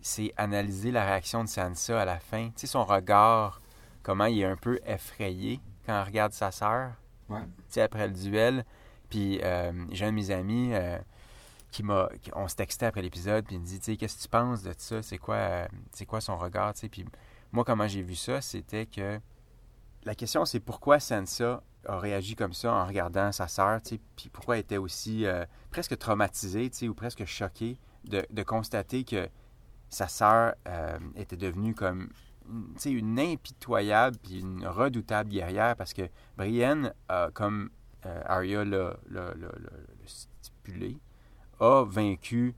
c'est 0.00 0.32
analyser 0.36 0.90
la 0.90 1.04
réaction 1.04 1.44
de 1.44 1.48
Sansa 1.48 2.00
à 2.00 2.04
la 2.04 2.18
fin. 2.18 2.48
Tu 2.48 2.52
sais, 2.56 2.66
son 2.66 2.84
regard, 2.84 3.60
comment 4.02 4.26
il 4.26 4.40
est 4.40 4.44
un 4.44 4.56
peu 4.56 4.80
effrayé 4.84 5.60
quand 5.86 5.98
elle 5.98 6.06
regarde 6.06 6.32
sa 6.32 6.50
sœur. 6.50 6.92
Ouais. 7.28 7.40
Tu 7.42 7.74
sais, 7.74 7.82
après 7.82 8.08
le 8.08 8.14
duel. 8.14 8.64
Puis 9.08 9.40
euh, 9.42 9.72
j'ai 9.90 10.04
un 10.06 10.10
de 10.10 10.16
mes 10.16 10.30
amis 10.30 10.72
qui 11.70 11.82
m'a 11.82 12.08
on 12.34 12.48
se 12.48 12.56
textait 12.56 12.86
après 12.86 13.02
l'épisode 13.02 13.44
puis 13.44 13.56
il 13.56 13.60
me 13.60 13.64
dit 13.64 13.78
tu 13.78 13.86
sais 13.86 13.96
qu'est-ce 13.96 14.16
que 14.16 14.22
tu 14.22 14.28
penses 14.28 14.62
de 14.62 14.74
ça? 14.76 15.02
C'est 15.02 15.18
quoi 15.18 15.36
euh, 15.36 15.68
c'est 15.92 16.06
quoi 16.06 16.20
son 16.20 16.36
regard? 16.36 16.74
Tu 16.74 16.80
sais 16.80 16.88
puis 16.88 17.04
moi 17.52 17.64
comment 17.64 17.86
j'ai 17.86 18.02
vu 18.02 18.14
ça 18.14 18.40
c'était 18.40 18.86
que 18.86 19.20
la 20.04 20.14
question 20.14 20.44
c'est 20.44 20.60
pourquoi 20.60 20.98
Sansa 20.98 21.62
a 21.86 21.98
réagi 21.98 22.36
comme 22.36 22.52
ça 22.52 22.72
en 22.72 22.86
regardant 22.86 23.32
sa 23.32 23.48
sœur 23.48 23.80
puis 24.16 24.28
pourquoi 24.30 24.56
elle 24.56 24.62
était 24.62 24.76
aussi 24.76 25.26
euh, 25.26 25.44
presque 25.70 25.98
traumatisée 25.98 26.70
ou 26.88 26.94
presque 26.94 27.24
choquée 27.24 27.78
de, 28.04 28.42
constater 28.42 29.04
que 29.04 29.28
sa 29.88 30.08
sœur 30.08 30.54
euh, 30.66 30.98
était 31.16 31.36
devenue 31.36 31.74
comme 31.74 32.10
une 32.84 33.20
impitoyable 33.20 34.16
puis 34.22 34.40
une 34.40 34.66
redoutable 34.66 35.30
guerrière 35.30 35.76
parce 35.76 35.92
que 35.92 36.02
Brienne 36.36 36.92
comme 37.34 37.70
Arya 38.26 38.64
l'a 38.64 38.96
stipulé 40.06 40.98
a 41.60 41.84
vaincu 41.84 42.54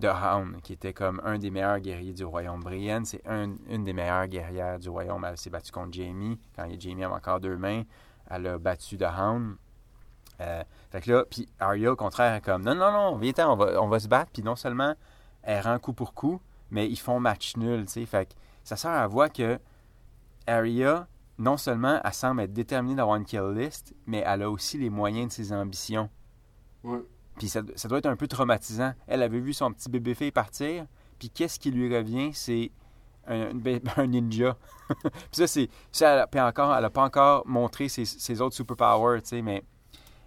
The 0.00 0.08
Hound, 0.12 0.60
qui 0.62 0.74
était 0.74 0.92
comme 0.92 1.20
un 1.24 1.38
des 1.38 1.50
meilleurs 1.50 1.80
guerriers 1.80 2.12
du 2.12 2.24
royaume. 2.24 2.62
Brienne, 2.62 3.04
c'est 3.04 3.22
une 3.26 3.84
des 3.84 3.92
meilleures 3.92 4.26
guerrières 4.26 4.78
du 4.78 4.90
royaume. 4.90 5.24
Elle 5.24 5.38
s'est 5.38 5.50
battue 5.50 5.72
contre 5.72 5.92
Jamie. 5.92 6.38
Quand 6.54 6.68
Jamie 6.78 7.04
avait 7.04 7.14
encore 7.14 7.40
deux 7.40 7.56
mains, 7.56 7.82
elle 8.30 8.46
a 8.46 8.58
battu 8.58 8.96
The 8.96 9.04
Hound. 9.04 9.56
Euh, 10.40 10.62
fait 10.90 11.00
que 11.00 11.12
là, 11.12 11.24
puis 11.30 11.48
Arya, 11.58 11.92
au 11.92 11.96
contraire, 11.96 12.34
est 12.34 12.40
comme 12.40 12.62
non, 12.62 12.74
non, 12.74 12.92
non, 12.92 13.16
viens 13.16 13.32
on 13.48 13.56
va, 13.56 13.80
on 13.82 13.88
va 13.88 14.00
se 14.00 14.08
battre. 14.08 14.30
Puis 14.32 14.42
non 14.42 14.56
seulement 14.56 14.94
elle 15.42 15.62
rend 15.62 15.78
coup 15.78 15.92
pour 15.92 16.12
coup, 16.12 16.40
mais 16.70 16.88
ils 16.88 16.98
font 16.98 17.20
match 17.20 17.56
nul, 17.56 17.86
tu 17.86 17.92
sais. 17.92 18.06
Fait 18.06 18.26
que 18.26 18.34
ça 18.64 18.76
sert 18.76 18.90
à 18.90 19.06
voir 19.06 19.32
que 19.32 19.58
Arya, 20.46 21.06
non 21.38 21.56
seulement 21.56 22.00
elle 22.04 22.12
semble 22.12 22.42
être 22.42 22.52
déterminée 22.52 22.96
d'avoir 22.96 23.16
une 23.16 23.24
kill 23.24 23.52
list, 23.54 23.94
mais 24.06 24.22
elle 24.26 24.42
a 24.42 24.50
aussi 24.50 24.76
les 24.78 24.90
moyens 24.90 25.28
de 25.28 25.32
ses 25.32 25.52
ambitions. 25.52 26.10
Ouais. 26.82 27.02
Puis 27.38 27.48
ça, 27.48 27.62
doit 27.62 27.98
être 27.98 28.06
un 28.06 28.16
peu 28.16 28.28
traumatisant. 28.28 28.94
Elle 29.06 29.22
avait 29.22 29.40
vu 29.40 29.52
son 29.52 29.72
petit 29.72 29.90
bébé 29.90 30.14
fille 30.14 30.32
partir, 30.32 30.86
puis 31.18 31.30
qu'est-ce 31.30 31.58
qui 31.58 31.70
lui 31.70 31.94
revient? 31.94 32.32
C'est 32.32 32.70
un, 33.96 34.06
ninja. 34.06 34.56
puis 35.02 35.10
ça, 35.32 35.46
c'est. 35.46 35.68
Puis 36.30 36.40
encore, 36.40 36.74
elle 36.74 36.82
n'a 36.82 36.90
pas 36.90 37.04
encore 37.04 37.46
montré 37.46 37.88
ses, 37.88 38.40
autres 38.40 38.54
superpowers, 38.54 39.22
tu 39.22 39.28
sais, 39.28 39.42
mais. 39.42 39.62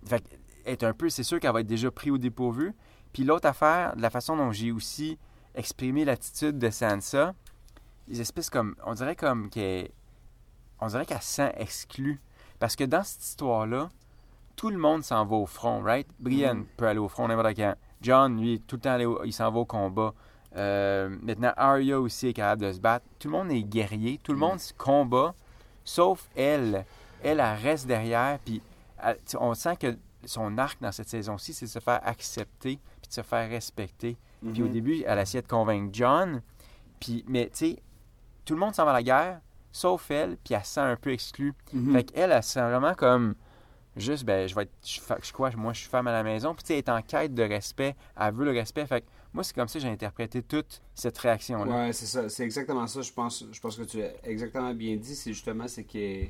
Fait 0.06 0.24
est 0.66 0.84
un 0.84 0.94
peu. 0.94 1.10
C'est 1.10 1.24
sûr 1.24 1.40
qu'elle 1.40 1.54
va 1.54 1.62
être 1.62 1.68
déjà 1.68 1.92
pris 1.92 2.12
au 2.12 2.18
dépourvu. 2.18 2.76
Puis 3.14 3.24
l'autre 3.24 3.48
affaire, 3.48 3.96
de 3.96 4.02
la 4.02 4.10
façon 4.10 4.38
dont 4.38 4.52
j'ai 4.52 4.72
aussi 4.72 5.18
exprimé 5.56 6.06
l'attitude 6.06 6.60
de 6.60 6.70
Sansa, 6.70 7.34
les 8.08 8.22
espèces 8.22 8.50
comme. 8.50 8.76
On 8.86 8.94
dirait 8.94 9.16
comme 9.16 9.50
qu'elle. 9.50 9.90
On 10.82 10.88
dirait 10.88 11.06
qu'elle 11.06 11.22
se 11.22 11.36
sent 11.36 11.54
exclue. 11.58 12.22
Parce 12.60 12.76
que 12.76 12.84
dans 12.84 13.04
cette 13.04 13.24
histoire-là, 13.24 13.90
tout 14.56 14.70
le 14.70 14.78
monde 14.78 15.04
s'en 15.04 15.26
va 15.26 15.38
au 15.38 15.46
front, 15.46 15.82
right? 15.82 16.08
Brienne 16.20 16.60
mm. 16.60 16.66
peut 16.76 16.88
aller 16.88 17.00
au 17.00 17.08
front 17.08 17.28
n'importe 17.28 17.56
quand. 17.56 17.76
John, 18.02 18.40
lui, 18.40 18.62
tout 18.62 18.76
le 18.76 18.82
temps, 18.82 19.24
il 19.24 19.34
s'en 19.34 19.52
va 19.52 19.60
au 19.60 19.66
combat. 19.66 20.14
Euh, 20.56 21.16
maintenant, 21.22 21.54
Arya 21.58 22.00
aussi 22.00 22.28
est 22.28 22.34
capable 22.34 22.64
de 22.64 22.72
se 22.72 22.80
battre. 22.80 23.06
Tout 23.20 23.28
le 23.28 23.34
monde 23.34 23.52
est 23.52 23.64
guerrier, 23.64 24.20
tout 24.24 24.32
le 24.32 24.38
mm. 24.38 24.42
monde 24.42 24.60
se 24.60 24.74
combat, 24.74 25.34
sauf 25.84 26.28
elle. 26.36 26.86
Elle, 27.22 27.40
elle 27.40 27.58
reste 27.62 27.86
derrière, 27.86 28.40
puis 28.40 28.62
on 29.40 29.54
sent 29.54 29.76
que 29.78 29.98
son 30.26 30.58
arc 30.58 30.82
dans 30.82 30.92
cette 30.92 31.10
saison-ci, 31.10 31.54
c'est 31.54 31.66
de 31.66 31.70
se 31.70 31.80
faire 31.80 32.02
accepter, 32.04 32.80
puis 33.02 33.10
de 33.10 33.14
se 33.14 33.22
faire 33.22 33.50
respecter. 33.50 34.18
Puis 34.54 34.64
au 34.64 34.68
Mm-hmm. 34.68 34.72
début, 34.72 35.04
elle 35.06 35.20
a 35.20 35.22
essayé 35.22 35.42
de 35.42 35.48
convaincre 35.48 35.90
John, 35.92 36.42
puis, 37.00 37.26
mais 37.28 37.48
tu 37.48 37.58
sais, 37.58 37.84
tout 38.46 38.54
le 38.54 38.60
monde 38.60 38.74
s'en 38.74 38.86
va 38.86 38.92
à 38.92 38.94
la 38.94 39.04
guerre, 39.04 39.42
sauf 39.72 40.10
elle, 40.12 40.38
puis 40.38 40.54
elle 40.54 40.64
se 40.64 40.74
sent 40.74 40.82
un 40.82 40.96
peu 40.96 41.12
exclue. 41.12 41.54
Mm-hmm. 41.76 41.92
Fait 41.94 42.04
qu'elle, 42.06 42.32
elle 42.32 42.44
se 42.44 42.52
sent 42.52 42.62
vraiment 42.62 42.94
comme 42.94 43.36
juste, 43.96 44.24
ben, 44.24 44.48
je 44.48 44.56
vais 44.56 44.64
être, 44.64 44.72
je, 44.86 45.00
je, 45.24 45.34
quoi, 45.34 45.52
moi, 45.56 45.74
je 45.74 45.80
suis 45.80 45.90
femme 45.90 46.08
à 46.08 46.12
la 46.12 46.24
maison. 46.24 46.54
Puis, 46.54 46.64
tu 46.64 46.68
sais, 46.68 46.74
elle 46.76 46.80
est 46.80 46.90
en 46.90 47.02
quête 47.02 47.34
de 47.34 47.44
respect. 47.44 47.96
Elle 48.20 48.34
veut 48.34 48.46
le 48.46 48.52
respect. 48.52 48.86
Fait 48.86 49.02
que 49.02 49.08
moi, 49.34 49.44
c'est 49.44 49.54
comme 49.56 49.68
ça 49.68 49.80
que 49.80 49.84
j'ai 49.84 49.92
interprété 49.92 50.42
toute 50.42 50.82
cette 50.96 51.18
réaction-là. 51.18 51.86
Ouais, 51.88 51.94
c'est 51.94 52.06
ça. 52.08 52.30
C'est 52.30 52.44
exactement 52.44 52.88
ça. 52.88 53.02
Je 53.02 53.12
pense, 53.14 53.46
je 53.52 53.60
pense 53.60 53.78
que 53.78 53.84
tu 53.84 54.02
as 54.02 54.12
exactement 54.24 54.74
bien 54.74 54.96
dit. 54.96 55.16
C'est 55.16 55.34
justement, 55.34 55.68
c'est 55.68 55.84
que. 55.84 56.26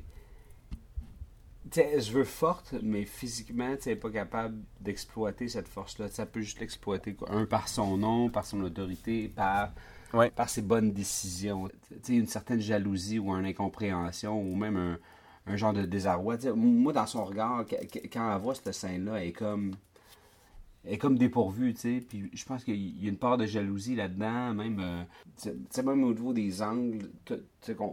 Tu 1.72 1.82
sais, 1.82 2.02
je 2.02 2.12
veux 2.12 2.24
forte, 2.24 2.74
mais 2.82 3.06
physiquement, 3.06 3.76
tu 3.80 3.90
n'es 3.90 3.96
pas 3.96 4.10
capable 4.10 4.58
d'exploiter 4.82 5.48
cette 5.48 5.68
force-là. 5.68 6.08
Ça 6.10 6.26
peut 6.26 6.42
juste 6.42 6.60
l'exploiter, 6.60 7.16
un, 7.28 7.46
par 7.46 7.68
son 7.68 7.96
nom, 7.98 8.30
par 8.30 8.46
son 8.46 8.62
autorité, 8.62 9.28
par, 9.28 9.72
Ouais. 10.14 10.32
par 10.32 10.50
ses 10.50 10.64
bonnes 10.64 10.92
décisions. 10.92 11.68
Tu 11.90 11.96
sais, 12.02 12.14
une 12.16 12.26
certaine 12.28 12.60
jalousie 12.60 13.20
ou 13.20 13.32
une 13.36 13.46
incompréhension 13.46 14.42
ou 14.42 14.56
même 14.56 14.78
un, 14.78 14.98
un 15.46 15.56
genre 15.58 15.74
de 15.74 15.84
désarroi. 15.86 16.38
Moi, 16.56 16.92
dans 16.94 17.06
son 17.06 17.24
regard, 17.24 17.64
qu- 17.68 17.86
qu- 17.88 18.10
quand 18.12 18.34
elle 18.34 18.42
voit 18.42 18.56
cette 18.56 18.74
scène-là, 18.74 19.22
elle 19.22 19.28
est 19.28 19.32
comme. 19.34 19.76
Est 20.86 20.98
comme 20.98 21.18
dépourvue, 21.18 21.74
tu 21.74 21.82
sais. 21.82 22.02
Puis 22.08 22.30
je 22.34 22.46
pense 22.46 22.64
qu'il 22.64 22.76
y 23.04 23.06
a 23.06 23.10
une 23.10 23.18
part 23.18 23.38
de 23.38 23.46
jalousie 23.46 23.96
là-dedans, 23.96 24.54
même. 24.54 24.80
euh, 24.80 25.04
tu 25.42 25.50
sais, 25.70 25.84
même 25.84 26.04
au 26.04 26.14
niveau 26.14 26.34
des 26.34 26.62
angles, 26.62 27.12
tu 27.26 27.36
sais, 27.62 27.76
qu'on. 27.76 27.86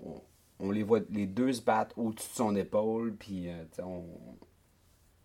On, 0.00 0.06
on- 0.08 0.22
on 0.58 0.70
les 0.70 0.82
voit 0.82 1.00
les 1.10 1.26
deux 1.26 1.52
se 1.52 1.60
battre 1.62 1.98
au-dessus 1.98 2.30
de 2.30 2.34
son 2.36 2.56
épaule, 2.56 3.14
puis 3.16 3.48
euh, 3.50 3.62
tu 3.70 3.76
sais, 3.76 3.82
on. 3.82 4.04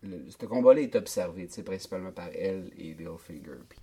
Le, 0.02 0.30
ce 0.30 0.46
combat-là 0.46 0.80
est 0.82 0.94
observé, 0.96 1.46
tu 1.48 1.54
sais, 1.54 1.62
principalement 1.64 2.12
par 2.12 2.28
elle 2.34 2.70
et 2.76 2.94
Littlefinger. 2.94 3.58
Puis 3.68 3.80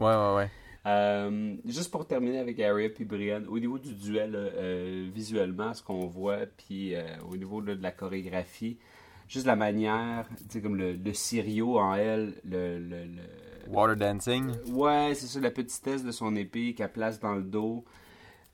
Ouais, 0.00 0.06
ouais, 0.14 0.34
ouais. 0.36 0.50
euh, 0.86 1.56
juste 1.64 1.90
pour 1.90 2.06
terminer 2.06 2.38
avec 2.38 2.60
Arya 2.60 2.90
puis 2.90 3.04
Brienne, 3.04 3.46
au 3.48 3.58
niveau 3.58 3.78
du 3.78 3.94
duel, 3.94 4.32
euh, 4.36 5.08
visuellement, 5.12 5.72
ce 5.74 5.82
qu'on 5.82 6.06
voit, 6.06 6.46
puis 6.46 6.94
euh, 6.94 7.02
au 7.30 7.36
niveau 7.36 7.60
là, 7.60 7.74
de 7.74 7.82
la 7.82 7.90
chorégraphie, 7.92 8.78
juste 9.34 9.46
la 9.46 9.56
manière, 9.56 10.26
tu 10.38 10.44
sais, 10.48 10.60
comme 10.62 10.76
le, 10.76 10.94
le 10.94 11.12
Sirio 11.12 11.78
en 11.78 11.94
elle, 11.94 12.40
le... 12.44 12.78
le, 12.78 13.04
le- 13.04 13.22
Water 13.66 13.96
dancing. 13.96 14.52
Ouais, 14.68 15.12
c'est 15.14 15.26
ça, 15.26 15.40
la 15.40 15.50
petitesse 15.50 16.04
de 16.04 16.12
son 16.12 16.36
épée 16.36 16.74
qu'elle 16.74 16.92
place 16.92 17.18
dans 17.18 17.34
le 17.34 17.42
dos, 17.42 17.84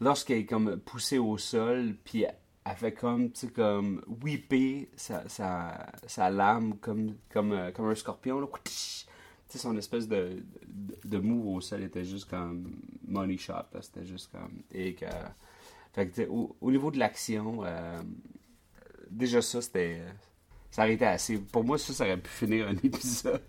lorsqu'elle 0.01 0.39
est 0.39 0.47
comme 0.47 0.79
poussée 0.79 1.19
au 1.19 1.37
sol, 1.37 1.97
puis 2.05 2.23
elle, 2.23 2.77
fait 2.77 2.93
comme, 2.93 3.31
tu 3.33 3.41
sais, 3.41 3.49
comme 3.49 4.03
whipper 4.23 4.89
sa, 4.97 5.29
sa, 5.29 5.87
sa 6.07 6.31
lame 6.31 6.79
comme, 6.79 7.17
comme, 7.29 7.53
euh, 7.53 7.73
comme 7.73 7.89
un 7.89 7.95
scorpion, 7.95 8.41
là. 8.41 8.47
Tu 8.65 8.73
sais, 8.73 9.59
son 9.59 9.77
espèce 9.77 10.07
de, 10.07 10.45
de, 10.69 10.97
de 11.05 11.19
move 11.19 11.57
au 11.57 11.61
sol 11.61 11.83
était 11.83 12.05
juste 12.05 12.31
comme 12.31 12.71
money 13.07 13.37
shot, 13.37 13.53
là. 13.75 13.83
C'était 13.83 14.07
juste 14.07 14.31
comme... 14.31 14.63
Et 14.73 14.95
que, 14.95 15.07
fait 15.93 16.07
que, 16.07 16.23
au 16.29 16.71
niveau 16.71 16.93
de 16.93 16.99
l'action, 16.99 17.65
euh, 17.65 18.01
déjà 19.11 19.43
ça, 19.43 19.61
c'était... 19.61 20.03
Ça 20.71 20.83
aurait 20.83 20.95
été 20.95 21.07
assez... 21.07 21.39
Pour 21.39 21.65
moi, 21.65 21.79
ça, 21.79 21.93
ça 21.93 22.05
aurait 22.05 22.17
pu 22.17 22.31
finir 22.31 22.69
un 22.69 22.73
épisode. 22.83 23.41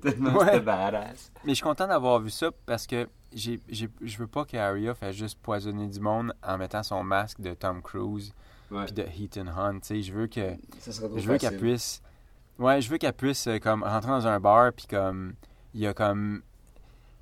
Tellement 0.00 0.32
Ouais. 0.38 0.46
c'était 0.46 0.60
badass. 0.60 1.30
Mais 1.44 1.50
je 1.50 1.54
suis 1.56 1.62
content 1.64 1.86
d'avoir 1.86 2.20
vu 2.20 2.30
ça 2.30 2.50
parce 2.66 2.86
que 2.86 3.08
j'ai, 3.34 3.60
j'ai, 3.68 3.88
je 4.00 4.16
veux 4.18 4.26
pas 4.26 4.44
qu'Aria 4.44 4.94
fasse 4.94 5.14
juste 5.16 5.38
poisonner 5.40 5.86
du 5.88 6.00
monde 6.00 6.32
en 6.42 6.56
mettant 6.58 6.82
son 6.82 7.02
masque 7.04 7.40
de 7.40 7.52
Tom 7.54 7.82
Cruise 7.82 8.32
puis 8.86 8.92
de 8.94 9.02
Heaton 9.02 9.46
Hunt. 9.48 9.80
tu 9.80 9.86
sais. 9.88 10.02
Je 10.02 10.12
veux 10.14 10.26
que 10.26 10.56
je 10.80 11.28
veux 11.28 11.36
qu'elle 11.38 11.58
puisse 11.58 12.00
ouais 12.58 12.80
je 12.80 12.88
veux 12.90 12.96
qu'elle 12.98 13.12
puisse 13.12 13.46
euh, 13.46 13.58
comme 13.58 13.82
rentrer 13.82 14.10
dans 14.10 14.26
un 14.26 14.40
bar 14.40 14.72
puis 14.72 14.86
comme 14.86 15.34
il 15.74 15.80
y 15.80 15.86
a 15.86 15.92
comme 15.94 16.42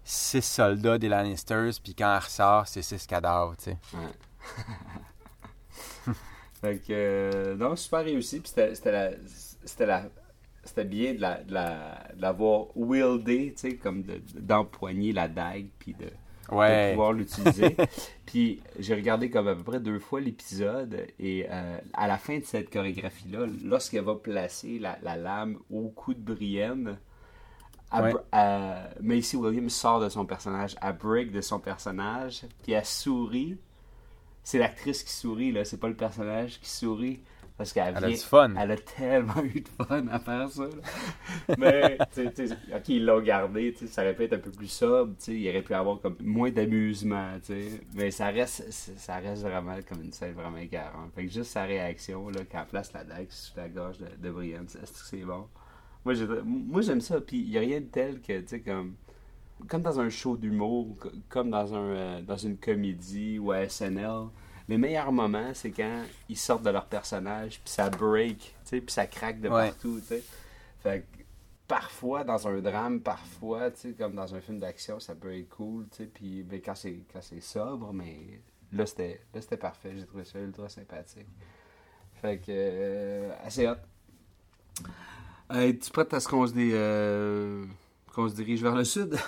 six 0.04 0.42
soldats 0.42 0.98
des 0.98 1.08
Lannisters 1.08 1.72
puis 1.82 1.94
quand 1.94 2.12
elle 2.12 2.22
ressort 2.22 2.68
c'est 2.68 2.82
six 2.82 3.04
cadavres 3.06 3.56
tu 3.56 3.64
sais 3.64 3.78
Ouais. 3.94 4.00
fait 6.60 6.78
que, 6.78 6.84
euh, 6.92 7.56
non, 7.56 7.76
super 7.76 8.04
réussi. 8.04 8.40
Puis 8.40 8.48
c'était 8.50 8.74
c'était 8.74 8.92
la. 8.92 9.10
C'était 9.64 9.86
la. 9.86 10.04
C'était 10.62 10.84
bien 10.84 11.14
de 11.14 11.20
la- 11.22 11.42
de 11.42 11.54
la- 11.54 12.08
de 12.14 12.20
l'avoir 12.20 12.66
wieldé, 12.76 13.54
tu 13.56 13.70
sais, 13.70 13.76
comme 13.76 14.02
de- 14.02 14.20
d'empoigner 14.38 15.12
la 15.12 15.26
dague, 15.26 15.68
puis 15.78 15.94
de, 15.94 16.06
Ouais. 16.54 16.88
de 16.88 16.90
pouvoir 16.92 17.12
l'utiliser. 17.14 17.76
Puis 18.26 18.60
j'ai 18.78 18.94
regardé 18.94 19.30
comme 19.30 19.48
à 19.48 19.54
peu 19.54 19.62
près 19.62 19.80
deux 19.80 19.98
fois 19.98 20.20
l'épisode 20.20 21.06
et 21.18 21.46
euh, 21.50 21.78
à 21.94 22.06
la 22.06 22.18
fin 22.18 22.38
de 22.38 22.44
cette 22.44 22.70
chorégraphie-là, 22.70 23.46
lorsqu'elle 23.64 24.04
va 24.04 24.16
placer 24.16 24.78
la, 24.78 24.98
la 25.02 25.16
lame 25.16 25.58
au 25.70 25.88
cou 25.88 26.12
de 26.12 26.20
Brienne, 26.20 26.98
elle 27.92 28.02
Ouais. 28.02 28.12
br- 28.12 28.22
euh, 28.34 28.86
Macy 29.00 29.36
Williams 29.36 29.72
sort 29.72 30.00
de 30.00 30.08
son 30.10 30.26
personnage, 30.26 30.76
elle 30.82 30.92
break 30.96 31.32
de 31.32 31.40
son 31.40 31.58
personnage, 31.58 32.42
puis 32.62 32.72
elle 32.72 32.84
sourit. 32.84 33.56
C'est 34.42 34.58
l'actrice 34.58 35.02
qui 35.02 35.12
sourit, 35.12 35.52
là, 35.52 35.64
c'est 35.64 35.78
pas 35.78 35.88
le 35.88 35.94
personnage 35.96 36.58
qui 36.60 36.68
sourit. 36.68 37.20
Parce 37.56 37.74
qu'elle 37.74 37.94
Elle 37.94 38.04
a 38.04 38.08
du 38.08 38.16
fun. 38.16 38.54
Elle 38.56 38.70
a 38.70 38.76
tellement 38.78 39.42
eu 39.54 39.60
de 39.60 39.68
fun 39.84 40.06
à 40.08 40.18
faire 40.18 40.48
ça. 40.48 40.62
là. 40.64 41.56
Mais, 41.58 41.98
tu 42.14 42.22
sais, 42.24 42.32
tu 42.32 42.48
sais, 42.48 42.54
ok, 42.74 42.88
ils 42.88 43.04
l'ont 43.04 43.20
gardé, 43.20 43.74
ça 43.86 44.00
aurait 44.00 44.14
pu 44.16 44.22
être 44.24 44.32
un 44.32 44.38
peu 44.38 44.50
plus 44.50 44.66
sobre, 44.70 45.12
tu 45.18 45.24
sais, 45.24 45.34
il 45.34 45.46
aurait 45.50 45.60
pu 45.60 45.74
avoir 45.74 46.00
comme 46.00 46.16
moins 46.20 46.50
d'amusement, 46.50 47.32
tu 47.44 47.52
sais. 47.52 47.80
Mais 47.92 48.10
ça 48.10 48.28
reste, 48.28 48.70
ça 48.72 49.16
reste 49.16 49.42
vraiment 49.42 49.76
comme 49.86 50.00
une 50.02 50.12
scène 50.12 50.32
vraiment 50.32 50.56
égarante. 50.56 51.12
Fait 51.14 51.26
que 51.26 51.30
juste 51.32 51.50
sa 51.50 51.64
réaction, 51.64 52.30
là, 52.30 52.40
quand 52.50 52.60
elle 52.62 52.66
place 52.66 52.92
la 52.94 53.04
dague 53.04 53.30
sur 53.30 53.54
la 53.58 53.68
gorge 53.68 53.98
de, 53.98 54.06
de 54.18 54.30
Brienne, 54.30 54.64
c'est 54.66 55.16
bon? 55.18 55.46
Moi, 56.06 56.14
j'ai- 56.14 56.26
moi, 56.44 56.80
j'aime 56.80 57.02
ça, 57.02 57.20
puis 57.20 57.40
il 57.40 57.50
n'y 57.50 57.58
a 57.58 57.60
rien 57.60 57.80
de 57.80 57.86
tel 57.86 58.22
que, 58.22 58.40
tu 58.40 58.48
sais, 58.48 58.60
comme 58.60 58.94
comme 59.68 59.82
dans 59.82 59.98
un 60.00 60.08
show 60.08 60.36
d'humour, 60.36 60.96
co- 61.00 61.10
comme 61.28 61.50
dans, 61.50 61.74
un, 61.74 61.78
euh, 61.88 62.22
dans 62.22 62.36
une 62.36 62.56
comédie 62.56 63.38
ou 63.38 63.52
à 63.52 63.68
SNL, 63.68 64.26
les 64.68 64.78
meilleurs 64.78 65.12
moments, 65.12 65.50
c'est 65.54 65.70
quand 65.72 66.02
ils 66.28 66.36
sortent 66.36 66.62
de 66.62 66.70
leur 66.70 66.86
personnage, 66.86 67.60
puis 67.64 67.72
ça 67.72 67.90
break, 67.90 68.54
puis 68.68 68.82
ça 68.88 69.06
craque 69.06 69.40
de 69.40 69.48
Ouais. 69.48 69.68
partout. 69.68 70.00
Fait 70.80 71.00
que 71.00 71.22
parfois, 71.66 72.22
dans 72.24 72.46
un 72.48 72.60
drame, 72.60 73.00
parfois, 73.00 73.70
comme 73.98 74.14
dans 74.14 74.34
un 74.34 74.40
film 74.40 74.58
d'action, 74.60 75.00
ça 75.00 75.14
peut 75.14 75.36
être 75.36 75.48
cool, 75.50 75.86
puis 76.14 76.44
mais 76.50 76.60
quand 76.60 76.74
c'est 76.74 77.00
quand 77.12 77.20
c'est 77.22 77.40
sobre, 77.40 77.92
mais 77.92 78.40
là, 78.72 78.86
c'était 78.86 79.20
là, 79.34 79.40
c'était 79.40 79.56
parfait. 79.56 79.92
J'ai 79.96 80.06
trouvé 80.06 80.24
ça 80.24 80.38
ultra 80.40 80.68
sympathique. 80.68 81.26
Fait 82.22 82.38
que, 82.38 82.44
euh, 82.50 83.32
assez 83.44 83.66
hot. 83.68 83.74
Euh, 85.52 85.68
Es-tu 85.68 85.90
prête 85.90 86.12
à 86.14 86.20
ce 86.20 86.28
qu'on 86.28 86.46
se, 86.46 86.52
dé- 86.52 86.70
euh, 86.74 87.64
qu'on 88.14 88.28
se 88.28 88.34
dirige 88.34 88.62
vers 88.62 88.74
le 88.74 88.84
sud? 88.84 89.16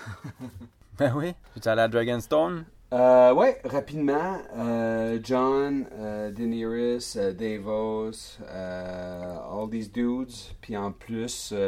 Ben 0.99 1.15
oui. 1.17 1.33
Tu 1.55 1.61
es 1.61 1.69
allé 1.69 1.81
à 1.83 1.89
Dragonstone? 1.89 2.65
Euh, 2.93 3.33
ouais, 3.33 3.59
rapidement. 3.65 4.37
euh, 4.57 5.19
John, 5.23 5.87
euh, 5.95 6.31
Daenerys, 6.31 7.15
euh, 7.17 7.33
Davos, 7.33 8.39
all 8.47 9.71
these 9.71 9.91
dudes. 9.91 10.33
Puis 10.61 10.77
en 10.77 10.93
plus, 10.93 11.53
il 11.53 11.59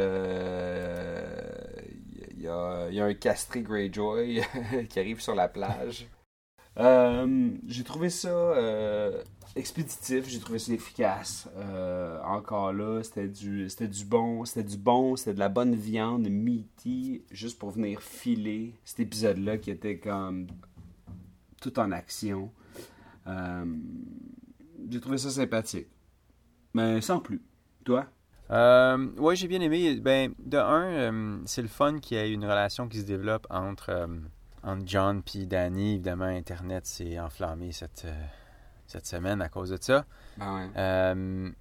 y, 2.43 2.47
a, 2.47 2.89
y 2.91 2.99
a 3.01 3.05
un 3.05 3.13
castré 3.15 3.61
Greyjoy 3.63 4.41
qui 4.89 4.99
arrive 4.99 5.19
sur 5.21 5.33
la 5.33 5.47
plage. 5.47 6.07
J'ai 6.77 7.83
trouvé 7.83 8.09
ça 8.11 8.53
expéditif, 9.55 10.27
j'ai 10.27 10.39
trouvé 10.39 10.59
ça 10.59 10.73
efficace. 10.73 11.49
Euh, 11.55 12.21
encore 12.23 12.73
là, 12.73 13.01
c'était 13.03 13.27
du, 13.27 13.69
c'était 13.69 13.87
du 13.87 14.03
bon, 14.03 14.43
c'était 14.45 14.67
du 14.67 14.77
bon, 14.77 15.15
c'était 15.15 15.33
de 15.33 15.39
la 15.39 15.49
bonne 15.49 15.75
viande 15.75 16.27
meaty, 16.29 17.23
juste 17.31 17.57
pour 17.57 17.71
venir 17.71 18.01
filer 18.01 18.73
cet 18.83 18.99
épisode-là 18.99 19.57
qui 19.57 19.71
était 19.71 19.97
comme 19.97 20.47
tout 21.61 21.79
en 21.79 21.91
action. 21.91 22.51
Euh, 23.27 23.65
j'ai 24.89 24.99
trouvé 24.99 25.17
ça 25.17 25.29
sympathique. 25.29 25.87
Mais 26.73 26.99
sans 26.99 27.19
plus. 27.19 27.41
Toi? 27.85 28.05
Euh, 28.51 29.09
ouais, 29.17 29.35
j'ai 29.35 29.47
bien 29.47 29.61
aimé. 29.61 29.95
Ben, 30.01 30.33
de 30.37 30.57
un, 30.57 30.83
euh, 30.83 31.37
c'est 31.45 31.61
le 31.61 31.69
fun 31.69 31.99
qu'il 31.99 32.17
y 32.17 32.19
ait 32.19 32.31
une 32.31 32.43
relation 32.43 32.89
qui 32.89 32.99
se 32.99 33.05
développe 33.05 33.47
entre, 33.49 34.09
entre 34.61 34.83
John 34.85 35.23
et 35.33 35.45
Danny. 35.45 35.93
Évidemment, 35.93 36.25
Internet 36.25 36.85
s'est 36.85 37.17
enflammé 37.19 37.71
cette, 37.71 38.05
cette 38.87 39.05
semaine 39.05 39.41
à 39.41 39.49
cause 39.49 39.69
de 39.69 39.77
ça. 39.79 40.05
Ben 40.37 40.55
ouais. 40.55 40.69
Euh, 40.77 41.51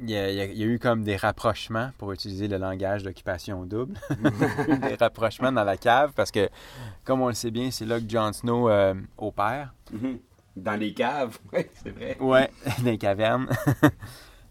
il 0.00 0.10
y, 0.10 0.16
a, 0.16 0.44
il 0.44 0.56
y 0.56 0.62
eu 0.62 0.78
comme 0.78 1.02
des 1.02 1.16
rapprochements, 1.16 1.90
pour 1.98 2.12
utiliser 2.12 2.46
le 2.46 2.56
langage 2.56 3.02
d'occupation 3.02 3.64
double. 3.64 3.98
des 4.82 4.94
rapprochements 4.94 5.52
dans 5.52 5.64
la 5.64 5.76
cave, 5.76 6.12
parce 6.14 6.30
que, 6.30 6.48
comme 7.04 7.20
on 7.20 7.28
le 7.28 7.34
sait 7.34 7.50
bien, 7.50 7.70
c'est 7.70 7.84
là 7.84 8.00
que 8.00 8.08
Jon 8.08 8.32
Snow 8.32 8.68
euh, 8.68 8.94
opère. 9.16 9.74
Mhm. 9.92 10.18
Dans 10.56 10.78
les 10.78 10.92
caves, 10.92 11.38
ouais, 11.52 11.70
c'est 11.82 11.90
vrai. 11.90 12.16
Ouais, 12.20 12.50
dans 12.78 12.84
les 12.84 12.98
cavernes. 12.98 13.48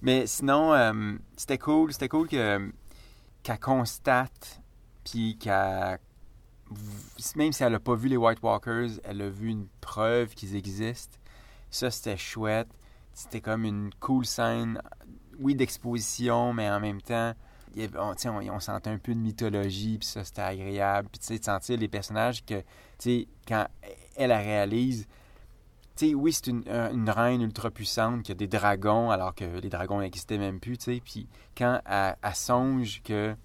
Mais 0.02 0.28
sinon, 0.28 0.74
euh, 0.74 1.14
c'était 1.36 1.58
cool. 1.58 1.92
C'était 1.92 2.08
cool 2.08 2.28
que, 2.28 2.72
qu'elle 3.44 3.60
constate, 3.60 4.62
puis 5.04 5.38
qu'elle. 5.38 6.00
Même 7.36 7.54
si 7.54 7.64
elle 7.64 7.72
n'a 7.72 7.80
pas 7.80 7.96
vu 7.96 8.10
les 8.10 8.18
White 8.18 8.40
Walkers, 8.42 9.00
elle 9.06 9.22
a 9.22 9.30
vu 9.30 9.50
une 9.50 9.68
preuve 9.80 10.34
qu'ils 10.36 10.56
existent. 10.56 11.18
Ça, 11.70 11.92
c'était 11.92 12.18
chouette. 12.18 12.68
C'était 13.14 13.42
comme 13.42 13.66
une 13.66 13.90
cool 14.00 14.26
scène, 14.26 14.80
oui, 15.40 15.56
d'exposition, 15.56 16.54
mais 16.54 16.70
en 16.70 16.80
même 16.80 17.02
temps, 17.02 17.34
on, 17.96 18.14
on, 18.52 18.60
sentait 18.60 18.90
un 18.90 18.98
peu 18.98 19.14
de 19.14 19.20
mythologie, 19.20 19.98
puis 19.98 20.08
ça, 20.08 20.24
c'était 20.24 20.42
agréable. 20.42 21.10
Puis, 21.12 21.20
tu 21.20 21.26
sais, 21.28 21.40
de 21.40 21.44
sentir 21.44 21.78
les 21.80 21.88
personnages 21.88 22.46
que, 22.46 22.60
tu 22.60 22.66
sais, 23.00 23.28
quand 23.48 23.66
elle, 24.16 24.32
elle 24.32 24.34
réalise, 24.34 25.08
tu 25.96 26.10
sais, 26.10 26.14
oui, 26.14 26.32
c'est 26.32 26.48
une, 26.48 26.64
un- 26.70 26.92
une 26.92 27.10
reine 27.10 27.42
ultra 27.42 27.72
puissante 27.72 28.24
qui 28.24 28.32
a 28.32 28.36
des 28.36 28.48
dragons, 28.48 29.10
alors 29.10 29.34
que 29.34 29.46
les 29.46 29.70
dragons 29.70 30.00
n'existaient 30.00 30.38
même 30.38 30.60
plus, 30.60 30.78
tu 30.78 30.96
sais. 30.96 31.02
Puis 31.04 31.28
quand 31.58 31.82
elle, 31.86 32.16
elle 32.22 32.36
songe 32.36 33.02
que 33.04 33.36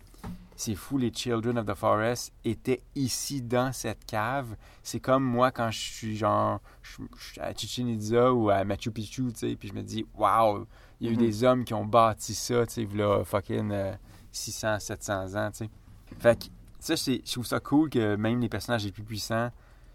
c'est 0.57 0.75
fou, 0.75 0.99
les 0.99 1.11
Children 1.13 1.59
of 1.59 1.67
the 1.67 1.75
Forest 1.75 2.33
étaient 2.45 2.83
ici 2.95 3.43
dans 3.43 3.73
cette 3.73 4.05
cave, 4.05 4.57
c'est 4.83 5.01
comme 5.01 5.25
moi 5.25 5.51
quand 5.51 5.71
je 5.71 5.79
suis 5.79 6.17
genre 6.17 6.61
je, 6.83 6.99
je 7.19 7.25
suis 7.33 7.41
à 7.41 7.55
Chichen 7.55 7.89
Itza 7.89 8.33
ou 8.33 8.51
à 8.51 8.63
Machu 8.65 8.91
Picchu, 8.91 9.33
tu 9.33 9.39
sais, 9.39 9.57
puis 9.57 9.69
je 9.69 9.75
me 9.75 9.83
dis, 9.83 10.05
waouh, 10.15 10.67
il 11.01 11.07
y 11.07 11.11
a 11.11 11.13
eu 11.13 11.17
Mhm. 11.17 11.21
des 11.21 11.45
hommes 11.45 11.65
qui 11.65 11.75
ont 11.75 11.85
bâti 11.87 12.35
ça, 12.35 12.67
tu 12.67 12.73
sais, 12.75 12.97
là, 12.97 13.25
fucking 13.25 13.71
euh, 13.73 13.93
600, 14.31 14.79
700 14.81 15.35
ans, 15.35 15.51
tu 15.51 15.59
sais. 15.59 15.71
Fait 16.19 16.39
que 16.39 16.45
ça, 16.79 16.95
je 16.97 17.33
trouve 17.33 17.47
ça 17.47 17.59
cool 17.61 17.89
que 17.91 18.17
même 18.17 18.41
les 18.41 18.49
personnages 18.49 18.85
les 18.85 18.93
plus 18.93 19.05
puissants 19.05 19.51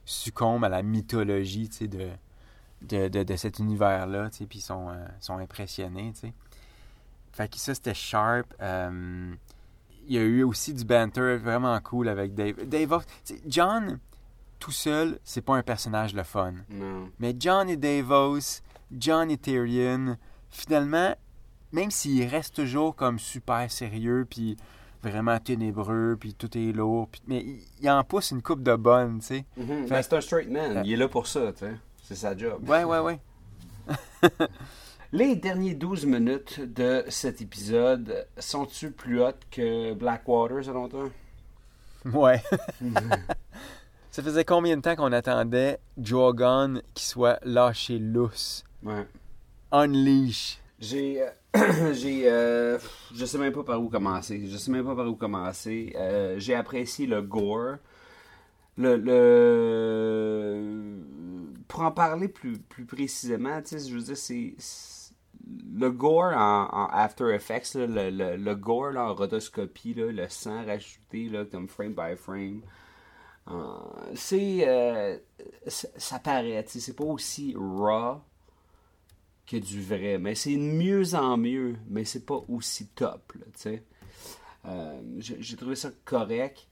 succombent 0.06 0.64
à 0.66 0.70
la 0.70 0.84
mythologie, 0.84 1.70
tu 1.70 1.78
sais, 1.78 1.88
de 1.88 2.10
de, 2.84 3.08
de, 3.08 3.24
de 3.24 3.36
cet 3.36 3.58
univers-là, 3.58 4.30
tu 4.30 4.38
sais, 4.38 4.46
puis 4.46 4.60
ils 4.60 4.62
sont, 4.62 4.90
euh, 4.90 5.06
sont 5.20 5.38
impressionnés, 5.40 6.12
tu 6.14 6.20
sais. 6.28 6.34
Fait 7.32 7.48
que 7.52 7.58
ça, 7.58 7.74
c'était 7.74 7.94
sharp. 7.96 8.54
Euh, 8.62 9.34
il 10.08 10.16
y 10.16 10.18
a 10.18 10.24
eu 10.24 10.44
aussi 10.44 10.74
du 10.74 10.84
banter 10.86 11.38
vraiment 11.38 11.80
cool 11.82 12.08
avec 12.10 12.34
Dave. 12.34 12.66
Dave, 12.66 13.04
John, 13.48 14.00
tout 14.60 14.72
seul, 14.72 15.20
c'est 15.24 15.42
pas 15.42 15.56
un 15.56 15.64
personnage 15.64 16.14
le 16.14 16.24
fun. 16.24 16.54
Non. 16.70 17.10
Mais 17.20 17.36
John 17.38 17.70
et 17.70 17.78
Davos, 17.78 18.62
John 18.98 19.30
et 19.30 19.38
Tyrion, 19.38 20.18
finalement, 20.50 21.16
même 21.72 21.92
s'il 21.92 22.26
reste 22.28 22.56
toujours 22.56 22.96
comme 22.96 23.20
super 23.20 23.70
sérieux, 23.72 24.26
puis 24.30 24.58
vraiment 25.04 25.38
ténébreux, 25.40 26.18
puis 26.20 26.34
tout 26.34 26.58
est 26.58 26.72
lourd, 26.72 27.08
puis- 27.10 27.22
mais 27.28 27.40
il, 27.42 27.60
il 27.82 27.90
en 27.90 28.04
pousse 28.04 28.32
une 28.32 28.42
coupe 28.42 28.64
de 28.64 28.76
bonne, 28.76 29.20
tu 29.20 29.26
sais. 29.28 29.46
Fait- 29.56 29.88
Ben, 29.90 30.02
c'est 30.02 30.14
un 30.14 30.22
straight 30.22 30.50
man. 30.50 30.78
Euh. 30.78 30.82
Il 30.86 30.94
est 30.94 30.98
là 30.98 31.08
pour 31.08 31.28
ça, 31.28 31.52
tu 31.54 31.60
sais. 31.60 31.76
C'est 32.02 32.16
sa 32.16 32.36
job. 32.36 32.68
Ouais, 32.68 32.84
ouais, 32.84 33.00
ouais. 33.00 33.20
Les 35.14 35.36
derniers 35.36 35.74
12 35.74 36.06
minutes 36.06 36.60
de 36.62 37.04
cet 37.08 37.42
épisode 37.42 38.28
sont-tu 38.38 38.92
plus 38.92 39.22
hautes 39.22 39.44
que 39.52 39.94
Blackwater, 39.94 40.64
selon 40.64 40.88
toi? 40.90 41.10
Ouais. 42.06 42.42
Ça 44.12 44.24
faisait 44.24 44.46
combien 44.46 44.78
de 44.78 44.82
temps 44.82 44.96
qu'on 44.96 45.12
attendait 45.12 45.80
Drogon 45.98 46.82
qui 46.94 47.06
soit 47.06 47.40
lâché 47.44 48.00
lousse? 48.00 48.64
Ouais. 48.82 49.06
Unleash. 49.72 50.60
J'ai. 50.80 51.22
euh, 51.22 51.30
j'ai. 51.94 52.32
euh, 52.32 52.78
je 53.14 53.26
sais 53.26 53.38
même 53.38 53.52
pas 53.52 53.64
par 53.64 53.82
où 53.82 53.90
commencer. 53.90 54.48
Je 54.48 54.56
sais 54.58 54.72
même 54.72 54.86
pas 54.86 54.96
par 54.96 55.08
où 55.08 55.16
commencer. 55.16 55.94
Euh, 55.98 56.36
j'ai 56.40 56.56
apprécié 56.56 57.08
le 57.08 57.22
gore. 57.22 57.76
Le, 58.78 58.96
le. 58.96 60.64
Pour 61.68 61.82
en 61.82 61.92
parler 61.92 62.28
plus, 62.30 62.58
plus 62.60 62.86
précisément, 62.86 63.62
tu 63.62 63.78
sais, 63.80 63.90
je 63.90 63.94
veux 63.96 64.02
dire, 64.02 64.16
c'est. 64.18 64.54
Le 65.74 65.90
gore 65.92 66.34
en, 66.36 66.88
After 66.92 67.34
Effects, 67.34 67.76
le, 67.76 68.10
le, 68.10 68.36
le 68.36 68.56
gore 68.56 68.98
en 68.98 69.14
rotoscopie, 69.14 69.94
le 69.96 70.28
sang 70.30 70.66
rajouté 70.66 71.32
comme 71.52 71.68
frame 71.68 71.94
by 71.94 72.16
frame, 72.18 72.62
euh, 73.50 73.78
c'est. 74.16 74.68
euh, 74.68 75.18
ça 75.68 76.20
paraît, 76.20 76.66
c'est 76.68 76.96
pas 76.96 77.04
aussi 77.06 77.56
raw 77.58 78.22
que 79.46 79.58
du 79.58 79.82
vrai. 79.82 80.18
Mais 80.18 80.36
c'est 80.36 80.56
de 80.56 80.62
mieux 80.62 81.16
en 81.16 81.38
mieux, 81.38 81.76
mais 81.90 82.04
c'est 82.06 82.26
pas 82.26 82.44
aussi 82.50 82.88
top. 82.88 83.34
Euh, 84.66 85.02
J'ai 85.20 85.56
trouvé 85.56 85.76
ça 85.76 85.92
correct. 86.06 86.68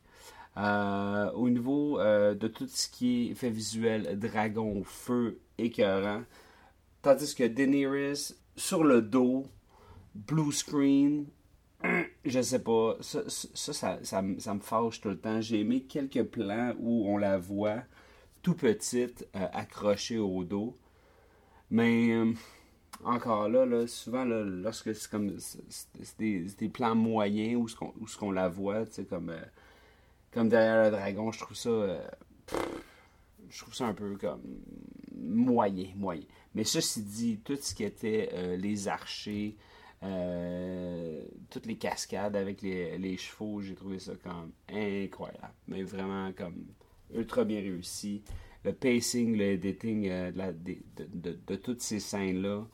Euh, 0.58 1.32
au 1.34 1.50
niveau 1.50 2.00
de 2.00 2.48
tout 2.48 2.68
ce 2.68 2.88
qui 2.90 3.28
est 3.28 3.32
effet 3.32 3.50
visuel, 3.50 4.18
dragon, 4.20 4.84
feu, 4.86 5.40
écœurant. 5.58 6.24
Tandis 7.02 7.36
que 7.36 7.44
Daenerys, 7.46 8.34
sur 8.56 8.84
le 8.84 9.02
dos, 9.02 9.46
blue 10.14 10.52
screen, 10.52 11.26
je 12.26 12.42
sais 12.42 12.64
pas, 12.64 12.96
ça, 13.02 13.22
ça, 13.28 14.00
ça, 14.04 14.22
me- 14.22 14.60
fâche 14.60 15.02
tout 15.02 15.10
le 15.10 15.18
temps. 15.18 15.42
J'ai 15.42 15.62
aimé 15.62 15.82
quelques 15.84 16.24
plans 16.24 16.74
où 16.80 17.08
on 17.08 17.18
la 17.18 17.38
voit 17.38 17.84
tout 18.42 18.54
petite, 18.54 19.28
euh, 19.36 19.48
accrochée 19.54 20.18
au 20.18 20.44
dos. 20.44 20.78
Mais 21.72 22.12
euh, 22.12 22.34
encore 23.04 23.50
là, 23.50 23.66
là, 23.66 23.88
souvent, 23.88 24.24
là, 24.24 24.44
lorsque 24.44 24.96
c'est 24.96 25.10
comme 25.10 25.38
c'est 25.40 26.18
des, 26.20 26.70
plans 26.70 26.96
moyens 26.96 27.62
où 27.96 28.08
ce 28.08 28.18
qu'on 28.18 28.32
la 28.32 28.48
voit, 28.48 28.86
tu 28.86 29.04
comme, 29.06 29.30
euh, 29.30 29.42
comme 30.32 30.50
derrière 30.50 30.86
le 30.86 30.92
dragon, 30.92 31.32
je 31.32 31.40
trouve 31.40 31.58
ça. 31.58 32.00
je 33.50 33.60
trouve 33.60 33.74
ça 33.74 33.88
un 33.88 33.94
peu 33.94 34.16
comme 34.18 34.42
moyen, 35.16 35.88
moyen. 35.96 36.24
Mais 36.56 36.64
ceci 36.64 37.04
dit, 37.04 37.40
tout 37.44 37.58
ce 37.62 37.76
qui 37.76 37.84
était 37.84 38.30
euh, 38.34 38.56
les 38.56 38.88
archers, 38.88 39.58
euh, 40.04 41.22
toutes 41.50 41.66
les 41.66 41.76
cascades 41.76 42.38
avec 42.38 42.62
les, 42.62 43.18
chevaux, 43.18 43.62
j'ai 43.62 43.76
trouvé 43.76 44.00
ça 44.00 44.14
comme 44.24 44.54
incroyable. 44.70 45.54
Mais 45.68 45.84
vraiment 45.84 46.32
comme 46.32 46.66
ultra 47.14 47.44
bien 47.44 47.60
réussi. 47.60 48.24
Le 48.64 48.72
pacing, 48.72 49.36
le 49.36 49.44
editing 49.52 50.08
euh, 50.10 50.32
de, 50.32 51.56
toutes 51.58 51.82
ces 51.82 52.00
scènes-là. 52.00 52.66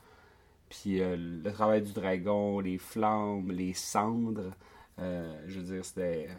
Puis 0.69 0.99
le 0.99 1.51
travail 1.51 1.81
du 1.81 1.91
dragon, 1.91 2.61
les 2.61 2.77
flammes, 2.77 3.51
les 3.51 3.73
cendres. 3.73 4.55
je 4.97 5.59
veux 5.59 5.75
dire, 5.75 5.83
c'était. 5.83 6.29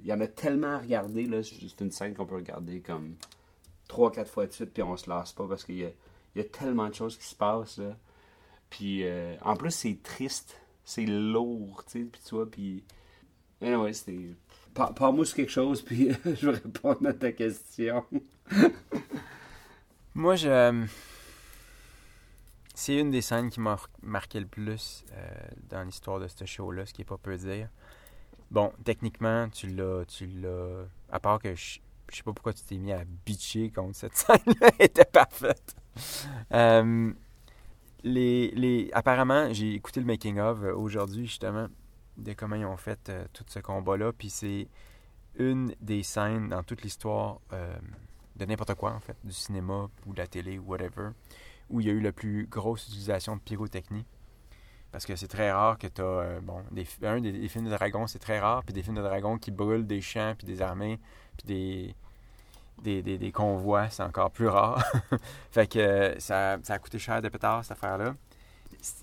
Il 0.00 0.06
y 0.06 0.12
en 0.12 0.20
a 0.20 0.26
tellement 0.26 0.74
à 0.74 0.78
regarder. 0.78 1.28
C'est 1.44 1.80
une 1.80 1.92
scène 1.92 2.12
qu'on 2.14 2.26
peut 2.26 2.34
regarder 2.34 2.80
comme 2.80 3.14
3-4 3.88 4.26
fois 4.26 4.46
de 4.46 4.52
suite, 4.52 4.72
puis 4.72 4.82
on 4.82 4.96
se 4.96 5.08
lasse 5.08 5.32
pas 5.32 5.46
parce 5.46 5.64
qu'il 5.64 5.76
y 5.76 5.84
a, 5.84 5.90
il 6.36 6.42
y 6.42 6.44
a 6.44 6.48
tellement 6.48 6.86
de 6.88 6.94
choses 6.94 7.16
qui 7.16 7.24
se 7.24 7.34
passent, 7.34 7.78
là. 7.78 7.96
Puis 8.68 9.04
euh, 9.04 9.36
en 9.40 9.56
plus, 9.56 9.70
c'est 9.70 9.98
triste. 10.02 10.60
C'est 10.84 11.06
lourd, 11.06 11.82
tu 11.86 11.92
sais. 11.92 12.04
Puis 12.04 12.20
tu 12.24 12.34
vois, 12.34 12.50
puis. 12.50 12.84
Anyway, 13.62 13.94
c'était. 13.94 14.34
Par- 14.74 14.94
Parle-moi 14.94 15.24
sur 15.24 15.36
quelque 15.36 15.50
chose, 15.50 15.80
puis 15.86 16.10
je 16.24 16.50
vais 16.50 16.58
répondre 16.58 17.06
à 17.08 17.14
ta 17.14 17.32
question. 17.32 18.04
Moi, 20.14 20.36
je. 20.36 20.86
C'est 22.74 22.96
une 22.98 23.10
des 23.10 23.22
scènes 23.22 23.48
qui 23.48 23.60
m'a 23.60 23.78
marqué 24.02 24.38
le 24.38 24.46
plus 24.46 25.06
euh, 25.12 25.26
dans 25.70 25.82
l'histoire 25.84 26.20
de 26.20 26.28
ce 26.28 26.44
show-là, 26.44 26.84
ce 26.84 26.92
qui 26.92 27.00
est 27.00 27.06
pas 27.06 27.16
peu 27.16 27.34
dire. 27.38 27.70
Bon, 28.50 28.72
techniquement, 28.84 29.48
tu 29.48 29.68
l'as. 29.68 30.04
Tu 30.04 30.26
l'as. 30.26 30.84
À 31.10 31.18
part 31.18 31.40
que 31.40 31.54
je, 31.54 31.78
je 32.10 32.16
sais 32.16 32.22
pas 32.22 32.34
pourquoi 32.34 32.52
tu 32.52 32.62
t'es 32.62 32.76
mis 32.76 32.92
à 32.92 33.04
bitcher 33.24 33.70
contre 33.70 33.96
cette 33.96 34.14
scène-là, 34.16 34.70
elle 34.78 34.86
était 34.86 35.06
parfaite. 35.06 35.74
Euh, 36.52 37.12
les, 38.04 38.50
les, 38.52 38.90
apparemment, 38.92 39.52
j'ai 39.52 39.74
écouté 39.74 40.00
le 40.00 40.06
making-of 40.06 40.62
euh, 40.62 40.74
aujourd'hui, 40.74 41.26
justement, 41.26 41.66
de 42.16 42.32
comment 42.32 42.56
ils 42.56 42.64
ont 42.64 42.76
fait 42.76 43.08
euh, 43.08 43.24
tout 43.32 43.44
ce 43.48 43.58
combat-là. 43.58 44.12
Puis 44.12 44.30
c'est 44.30 44.68
une 45.38 45.74
des 45.80 46.02
scènes 46.02 46.48
dans 46.48 46.62
toute 46.62 46.82
l'histoire 46.82 47.40
de 48.36 48.44
n'importe 48.44 48.74
quoi, 48.74 48.92
en 48.92 49.00
fait, 49.00 49.16
du 49.22 49.32
cinéma 49.32 49.88
ou 50.06 50.14
de 50.14 50.18
la 50.18 50.26
télé, 50.26 50.58
whatever, 50.58 51.10
où 51.68 51.80
il 51.80 51.86
y 51.86 51.90
a 51.90 51.92
eu 51.92 52.00
la 52.00 52.12
plus 52.12 52.46
grosse 52.46 52.86
utilisation 52.88 53.36
de 53.36 53.40
pyrotechnie. 53.42 54.06
Parce 54.92 55.04
que 55.04 55.14
c'est 55.14 55.28
très 55.28 55.52
rare 55.52 55.76
que 55.76 55.88
tu 55.88 56.00
as. 56.00 56.40
bon, 56.40 56.62
des, 56.70 56.86
un, 57.02 57.20
des 57.20 57.48
films 57.48 57.66
de 57.66 57.70
dragons, 57.70 58.06
c'est 58.06 58.18
très 58.18 58.38
rare. 58.38 58.62
Puis 58.64 58.72
des 58.72 58.82
films 58.82 58.96
de 58.96 59.02
dragons 59.02 59.36
qui 59.36 59.50
brûlent 59.50 59.86
des 59.86 60.00
champs, 60.00 60.34
puis 60.38 60.46
des 60.46 60.62
armées, 60.62 60.98
puis 61.36 61.46
des, 61.46 61.94
des, 62.82 63.02
des, 63.02 63.32
convois, 63.32 63.88
c'est 63.88 64.02
encore 64.02 64.30
plus 64.30 64.48
rare. 64.48 64.84
fait 65.50 65.66
que 65.66 65.78
euh, 65.78 66.18
ça, 66.18 66.58
ça 66.62 66.74
a 66.74 66.78
coûté 66.78 66.98
cher 66.98 67.22
de 67.22 67.28
pétard, 67.28 67.64
cette 67.64 67.72
affaire-là. 67.72 68.14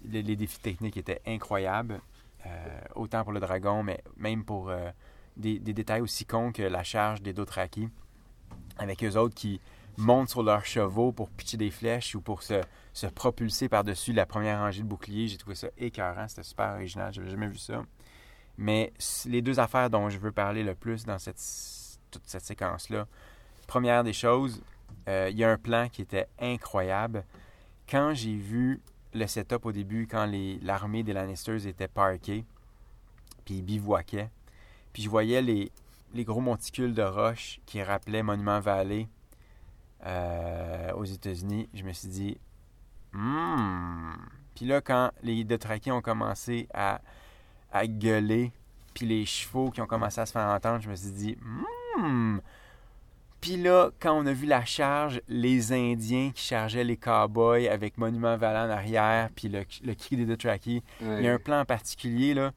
Les, 0.06 0.24
défis 0.36 0.60
techniques 0.60 0.98
étaient 0.98 1.22
incroyables. 1.26 2.00
euh, 2.46 2.50
autant 2.96 3.24
pour 3.24 3.34
le 3.34 3.40
dragon, 3.40 3.84
mais 3.84 4.04
même 4.18 4.44
pour 4.44 4.70
euh, 4.70 4.90
des, 5.38 5.60
des 5.60 5.74
détails 5.74 6.02
aussi 6.02 6.26
cons 6.26 6.52
que 6.52 6.64
la 6.64 6.84
charge 6.84 7.22
des 7.22 7.34
Dothraki. 7.34 7.90
Avec 8.78 9.04
eux 9.04 9.18
autres 9.18 9.36
qui 9.36 9.62
montent 9.98 10.30
sur 10.30 10.44
leurs 10.44 10.66
chevaux 10.66 11.12
pour 11.12 11.30
pitcher 11.30 11.58
des 11.58 11.72
flèches 11.72 12.16
ou 12.16 12.22
pour 12.22 12.42
se, 12.44 12.62
se 12.94 13.08
propulser 13.08 13.70
par-dessus 13.70 14.14
la 14.14 14.26
première 14.26 14.60
rangée 14.60 14.82
de 14.82 14.88
boucliers. 14.88 15.28
J'ai 15.28 15.38
trouvé 15.38 15.56
ça 15.56 15.68
écœurant, 15.78 16.28
c'était 16.28 16.44
super 16.44 16.74
original, 16.74 17.14
j'avais 17.14 17.30
jamais 17.30 17.48
vu 17.48 17.58
ça. 17.58 17.84
Mais 18.58 18.94
les 19.26 19.42
deux 19.42 19.60
affaires 19.60 19.90
dont 19.90 20.10
je 20.10 20.18
veux 20.18 20.32
parler 20.32 20.64
le 20.64 20.76
plus 20.76 21.06
dans 21.06 21.18
cette, 21.20 21.42
toute 22.12 22.24
cette 22.26 22.46
séquence-là, 22.46 23.08
première 23.74 24.04
des 24.04 24.14
choses, 24.14 24.62
euh, 25.10 25.30
il 25.32 25.38
y 25.40 25.44
a 25.44 25.50
un 25.50 25.58
plan 25.58 25.90
qui 25.90 26.04
était 26.04 26.28
incroyable. 26.40 27.26
Quand 27.90 28.14
j'ai 28.14 28.36
vu 28.36 28.80
le 29.16 29.26
setup 29.26 29.66
au 29.66 29.72
début, 29.72 30.06
quand 30.06 30.30
l'armée 30.62 31.02
des 31.02 31.12
Lannisters 31.12 31.66
était 31.66 31.88
parquée, 31.88 32.46
puis 33.44 33.56
ils 33.56 33.62
bivouaquaient, 33.64 34.30
puis 34.94 35.02
je 35.02 35.10
voyais 35.10 35.42
les, 35.42 35.72
gros 36.24 36.40
monticules 36.40 36.94
de 36.94 37.02
roches 37.02 37.62
qui 37.66 37.82
rappelaient 37.82 38.22
Monument 38.22 38.60
Valley 38.60 39.08
euh, 40.06 40.94
aux 40.94 41.06
États-Unis, 41.06 41.68
je 41.74 41.82
me 41.82 41.94
suis 41.94 42.10
dit, 42.10 42.38
hmm. 43.14 44.14
Puis 44.54 44.66
là, 44.66 44.82
quand 44.82 45.10
les 45.24 45.44
Dothraki 45.44 45.90
ont 45.90 46.04
commencé 46.04 46.68
à, 46.76 47.02
à 47.72 47.88
gueuler, 47.88 48.52
puis 48.94 49.08
les 49.08 49.26
chevaux 49.26 49.72
qui 49.72 49.82
ont 49.82 49.88
commencé 49.88 50.22
à 50.22 50.28
se 50.28 50.32
faire 50.32 50.48
entendre, 50.48 50.80
je 50.80 50.92
me 50.92 50.96
suis 50.96 51.10
dit, 51.10 51.38
hmm. 51.98 52.38
Puis 53.44 53.58
là, 53.58 53.92
quand 54.00 54.14
on 54.18 54.26
a 54.26 54.32
vu 54.32 54.46
la 54.46 54.64
charge, 54.64 55.22
les 55.28 55.74
Indiens 55.74 56.32
qui 56.34 56.44
chargeaient 56.44 56.86
les 56.86 56.96
cowboys 56.96 57.68
avec 57.68 57.98
Monument 57.98 58.38
Valley 58.38 58.60
en 58.60 58.70
arrière, 58.74 59.30
puis 59.36 59.50
le, 59.50 59.66
le 59.84 59.94
cri 59.96 60.16
des 60.16 60.26
Dothraki, 60.26 60.82
il 61.02 61.22
y 61.22 61.28
a 61.28 61.34
un 61.34 61.40
plan 61.40 61.60
en 61.60 61.66
particulier 61.66 62.34
là, 62.34 62.54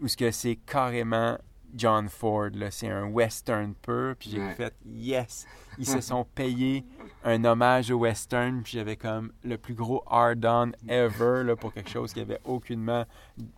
où 0.00 0.06
ce 0.06 0.16
que 0.16 0.30
c'est 0.30 0.54
carrément 0.54 1.36
John 1.74 2.08
Ford. 2.08 2.50
là. 2.54 2.70
C'est 2.70 2.88
un 2.88 3.06
western 3.06 3.74
pur. 3.74 4.14
Puis 4.16 4.30
j'ai 4.30 4.38
Ouais. 4.38 4.54
fait 4.54 4.72
yes. 4.86 5.44
Ils 5.76 5.86
se 5.86 6.00
sont 6.02 6.24
payés 6.24 6.84
un 7.24 7.44
hommage 7.44 7.90
au 7.90 7.96
western. 7.98 8.62
Puis 8.62 8.74
j'avais 8.78 8.96
comme 8.96 9.32
le 9.42 9.58
plus 9.58 9.74
gros 9.74 10.02
hard-on 10.06 10.70
ever 10.88 11.42
là, 11.44 11.56
pour 11.56 11.74
quelque 11.74 11.90
chose 11.90 12.12
qui 12.12 12.20
avait 12.20 12.40
aucunement 12.44 13.04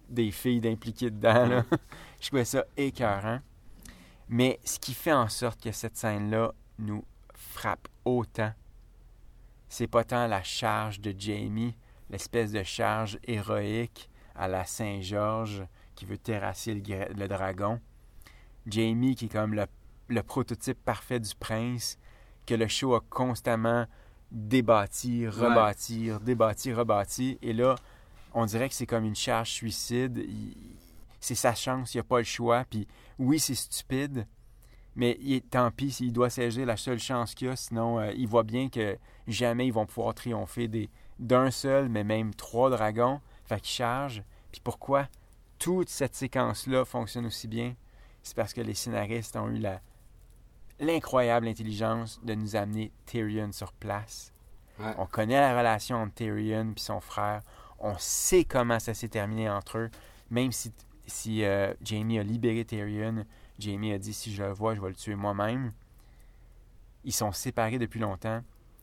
des 0.09 0.31
filles 0.31 0.61
d'impliquées 0.61 1.11
dedans. 1.11 1.47
là. 1.47 1.65
Je 2.21 2.27
trouvais 2.29 2.45
ça 2.47 2.65
écœurant. 2.77 3.41
Mais 4.29 4.59
ce 4.65 4.79
qui 4.79 4.95
fait 4.95 5.13
en 5.13 5.29
sorte 5.29 5.63
que 5.63 5.73
cette 5.73 5.97
scène-là 5.97 6.53
nous 6.81 7.05
frappe 7.35 7.89
autant, 8.05 8.53
c'est 9.69 9.87
pas 9.87 10.05
tant 10.05 10.27
la 10.27 10.43
charge 10.43 11.01
de 11.01 11.15
Jamie, 11.17 11.77
l'espèce 12.11 12.53
de 12.53 12.63
charge 12.63 13.19
héroïque 13.25 14.11
à 14.35 14.49
la 14.49 14.65
Saint-Georges 14.65 15.65
qui 15.95 16.07
veut 16.07 16.19
terrasser 16.19 16.75
le, 16.75 17.27
dragon. 17.29 17.81
Jamie 18.67 19.15
qui 19.15 19.27
est 19.27 19.29
comme 19.29 19.55
le, 19.55 19.67
le 20.09 20.23
prototype 20.23 20.83
parfait 20.85 21.21
du 21.21 21.35
prince 21.35 21.99
que 22.47 22.55
le 22.55 22.67
show 22.67 22.95
a 22.95 23.01
constamment 23.01 23.87
débâti, 24.31 25.29
rebâti, 25.29 26.11
débâti, 26.23 26.73
rebâti. 26.73 27.39
Et 27.43 27.53
là, 27.53 27.77
on 28.35 28.47
dirait 28.47 28.69
que 28.69 28.75
c'est 28.75 28.87
comme 28.87 29.05
une 29.05 29.17
charge 29.17 29.51
suicide. 29.51 30.27
C'est 31.21 31.35
sa 31.35 31.55
chance, 31.55 31.95
il 31.95 31.99
n'y 31.99 32.01
a 32.01 32.05
pas 32.05 32.19
le 32.19 32.25
choix. 32.25 32.65
Puis 32.69 32.87
oui, 33.19 33.39
c'est 33.39 33.55
stupide, 33.55 34.27
mais 34.97 35.17
il 35.21 35.43
tant 35.43 35.71
pis 35.71 35.91
s'il 35.93 36.13
doit 36.13 36.31
saisir 36.31 36.67
la 36.67 36.77
seule 36.77 36.99
chance 36.99 37.35
qu'il 37.35 37.49
a. 37.49 37.57
Sinon, 37.57 37.99
euh, 38.01 38.13
il 38.17 38.27
voit 38.27 38.43
bien 38.43 38.69
que 38.69 38.99
jamais 39.29 39.67
ils 39.67 39.73
vont 39.73 39.87
pouvoir 39.87 40.15
triompher 40.15 40.69
des- 40.69 40.91
d'un 41.19 41.51
seul, 41.51 41.89
mais 41.89 42.05
même 42.05 42.35
trois 42.35 42.71
dragons. 42.71 43.21
Fait 43.45 43.61
qu'il 43.61 43.71
charge. 43.71 44.23
Puis 44.53 44.61
pourquoi 44.63 45.09
toute 45.59 45.89
cette 45.89 46.15
séquence-là 46.15 46.85
fonctionne 46.85 47.27
aussi 47.27 47.49
bien? 47.49 47.75
C'est 48.23 48.37
parce 48.37 48.53
que 48.53 48.61
les 48.61 48.75
scénaristes 48.75 49.37
ont 49.37 49.49
eu 49.49 49.59
la 49.59 49.81
l'incroyable 50.79 51.47
intelligence 51.47 52.21
de 52.23 52.35
nous 52.35 52.57
amener 52.57 52.91
Tyrion 53.07 53.53
sur 53.53 53.73
place. 53.73 54.33
Ouais. 54.79 54.95
On 54.97 55.05
connaît 55.07 55.39
la 55.41 55.57
relation 55.59 55.97
entre 55.99 56.15
Tyrion 56.15 56.73
et 56.75 56.81
son 56.81 57.01
frère. 57.01 57.43
On 57.79 57.95
sait 57.99 58.45
comment 58.45 58.79
ça 58.79 58.95
s'est 58.95 59.09
terminé 59.09 59.49
entre 59.51 59.77
eux. 59.79 59.91
Même 60.31 60.53
si, 60.53 60.73
si 61.07 61.45
euh, 61.45 61.75
Jamie 61.83 62.19
a 62.19 62.23
libéré 62.23 62.65
Tyrion, 62.65 63.25
Jamie 63.61 63.93
a 63.93 63.99
dit 63.99 64.13
si 64.15 64.33
je 64.33 64.43
le 64.43 64.53
vois, 64.53 64.75
je 64.75 64.81
vais 64.81 64.89
le 64.89 64.95
tuer 64.95 65.15
moi-même. 65.15 65.73
Ils 67.05 67.13
sont 67.13 67.33
séparés 67.33 67.79
depuis 67.79 68.01
longtemps. 68.01 68.43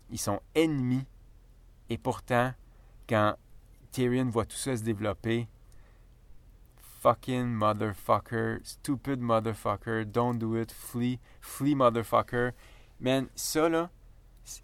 Ils 0.09 0.19
sont 0.19 0.39
ennemis. 0.55 1.05
Et 1.89 1.97
pourtant, 1.97 2.53
quand 3.07 3.35
Tyrion 3.91 4.29
voit 4.29 4.45
tout 4.45 4.57
ça 4.57 4.75
se 4.77 4.83
développer, 4.83 5.47
fucking 7.01 7.45
motherfucker, 7.47 8.59
stupid 8.63 9.19
motherfucker, 9.19 10.05
don't 10.05 10.37
do 10.37 10.57
it, 10.59 10.71
flee, 10.71 11.19
flee 11.41 11.75
motherfucker. 11.75 12.51
Man, 12.99 13.27
ça 13.35 13.69
là, 13.69 13.89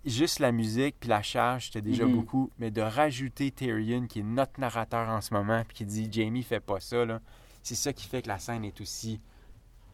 juste 0.05 0.39
la 0.39 0.51
musique 0.51 0.95
puis 0.99 1.09
la 1.09 1.21
charge, 1.21 1.67
c'était 1.67 1.81
déjà 1.81 2.05
Mhm. 2.05 2.11
beaucoup, 2.11 2.49
mais 2.57 2.71
de 2.71 2.81
rajouter 2.81 3.51
Tyrion 3.51 4.07
qui 4.07 4.19
est 4.19 4.23
notre 4.23 4.59
narrateur 4.59 5.07
en 5.09 5.21
ce 5.21 5.33
moment 5.33 5.63
puis 5.67 5.77
qui 5.77 5.85
dit 5.85 6.09
Jamie 6.11 6.43
fait 6.43 6.59
pas 6.59 6.79
ça 6.79 7.05
là, 7.05 7.21
c'est 7.61 7.75
ça 7.75 7.93
qui 7.93 8.07
fait 8.07 8.21
que 8.23 8.27
la 8.27 8.39
scène 8.39 8.65
est 8.65 8.81
aussi 8.81 9.21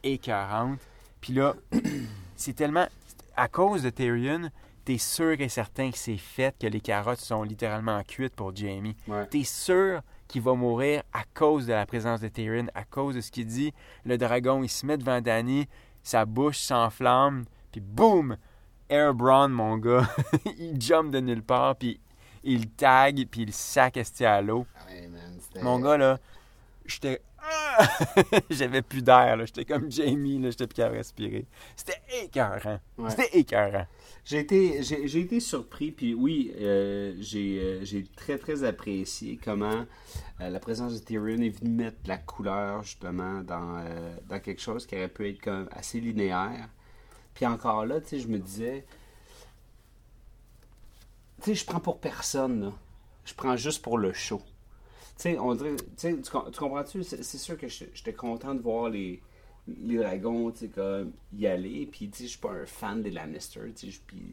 écœurante. 0.04 0.80
Puis 1.22 1.34
là, 1.34 1.56
c'est 2.36 2.54
tellement 2.54 2.88
à 3.36 3.48
cause 3.48 3.84
de 3.84 3.90
Tyrion, 3.90 4.50
t'es 4.86 4.98
sûr 4.98 5.40
et 5.40 5.50
certain 5.50 5.92
que 5.92 5.98
c'est 5.98 6.18
fait 6.18 6.56
que 6.60 6.68
les 6.68 6.82
carottes 6.82 7.20
sont 7.20 7.44
littéralement 7.44 8.02
cuites 8.04 8.36
pour 8.36 8.56
Jamie. 8.56 8.96
Ouais. 9.08 9.28
T'es 9.28 9.44
sûr 9.44 10.02
qu'il 10.28 10.42
va 10.42 10.54
mourir 10.54 11.04
à 11.14 11.24
cause 11.34 11.68
de 11.68 11.74
la 11.74 11.86
présence 11.86 12.22
de 12.22 12.28
Tyrion, 12.28 12.68
à 12.76 12.84
cause 12.84 13.16
de 13.16 13.22
ce 13.22 13.32
qu'il 13.32 13.48
dit. 13.48 13.74
Le 14.04 14.18
dragon, 14.18 14.64
il 14.64 14.70
se 14.70 14.86
met 14.86 14.98
devant 14.98 15.22
Danny, 15.22 15.68
sa 16.04 16.26
bouche 16.26 16.60
s'enflamme, 16.60 17.46
puis 17.72 17.82
boum! 17.82 18.38
Air 18.90 19.14
Braun, 19.14 19.50
mon 19.50 19.78
gars, 19.78 20.10
il 20.58 20.82
jump 20.82 21.12
de 21.12 21.20
nulle 21.20 21.44
part, 21.44 21.76
puis 21.76 22.00
il 22.44 22.70
tag, 22.72 23.28
puis 23.30 23.42
il 23.44 23.54
sac 23.54 24.00
à 24.22 24.42
l'eau. 24.42 24.66
Mon 25.62 25.80
gars, 25.80 25.98
là, 25.98 26.20
j'étais. 26.86 27.22
J'avais 28.50 28.82
plus 28.82 29.02
d'air, 29.02 29.38
là. 29.38 29.46
J'étais 29.46 29.66
comme 29.66 29.92
Jamie. 29.92 30.42
J'étais 30.44 30.68
plus 30.68 30.76
capable 30.76 30.96
de 30.96 31.00
respirer. 31.00 31.46
C'était 31.76 32.02
écœurant. 32.24 32.80
Ouais. 32.98 33.10
C'était 33.10 33.38
écœurant. 33.40 33.86
J'ai 34.26 34.40
été, 34.40 34.84
j'ai, 34.84 35.08
j'ai 35.08 35.22
été 35.22 35.40
surpris, 35.40 35.92
puis 35.92 36.14
oui, 36.14 36.52
euh, 36.60 37.16
j'ai, 37.20 37.60
euh, 37.60 37.80
j'ai 37.84 38.04
très 38.04 38.38
très 38.38 38.64
apprécié 38.64 39.40
comment 39.44 39.86
euh, 40.42 40.50
la 40.50 40.60
présence 40.60 40.94
de 40.94 41.00
Tyrion 41.00 41.42
est 41.42 41.50
venue 41.50 41.72
mettre 41.72 41.98
la 42.06 42.18
couleur 42.18 42.84
justement 42.84 43.42
dans, 43.42 43.84
dans 44.28 44.40
quelque 44.40 44.62
chose 44.62 44.86
qui 44.86 44.96
aurait 44.96 45.08
pu 45.08 45.30
être 45.30 45.42
comme 45.42 45.68
assez 45.72 46.00
linéaire. 46.00 46.70
Puis 47.34 47.46
encore 47.46 47.86
là, 47.86 48.02
tu 48.02 48.10
sais, 48.10 48.20
je 48.20 48.28
me 48.28 48.38
disais, 48.38 48.86
tu 51.42 51.46
sais, 51.46 51.56
je 51.56 51.66
prends 51.66 51.80
pour 51.80 52.00
personne, 52.00 52.62
là. 52.62 52.74
Je 53.26 53.34
prends 53.34 53.56
juste 53.56 53.82
pour 53.82 53.98
le 53.98 54.12
show. 54.12 54.42
Tu 55.20 55.24
sais, 55.24 55.38
on 55.38 55.54
dirait, 55.54 55.76
tu 55.98 56.22
tu, 56.22 56.32
com- 56.32 56.50
tu 56.50 56.58
comprends-tu? 56.58 57.04
C'est, 57.04 57.24
sûr 57.38 57.58
que 57.58 57.68
j'étais 57.68 58.14
content 58.14 58.56
de 58.56 58.62
voir 58.62 58.90
les, 58.90 59.22
les 59.68 59.98
dragons, 59.98 60.50
tu 60.52 60.60
sais, 60.60 60.68
comme 60.70 61.12
y 61.34 61.46
aller. 61.46 61.90
Puis, 61.92 62.10
tu 62.10 62.20
sais, 62.20 62.24
je 62.24 62.30
suis 62.30 62.40
pas 62.40 62.52
un 62.52 62.66
fan 62.66 63.02
des 63.02 63.12
Lannisters, 63.12 63.66
tu 63.76 63.88
sais. 63.88 63.92
je- 63.92 64.00
Puis, 64.08 64.24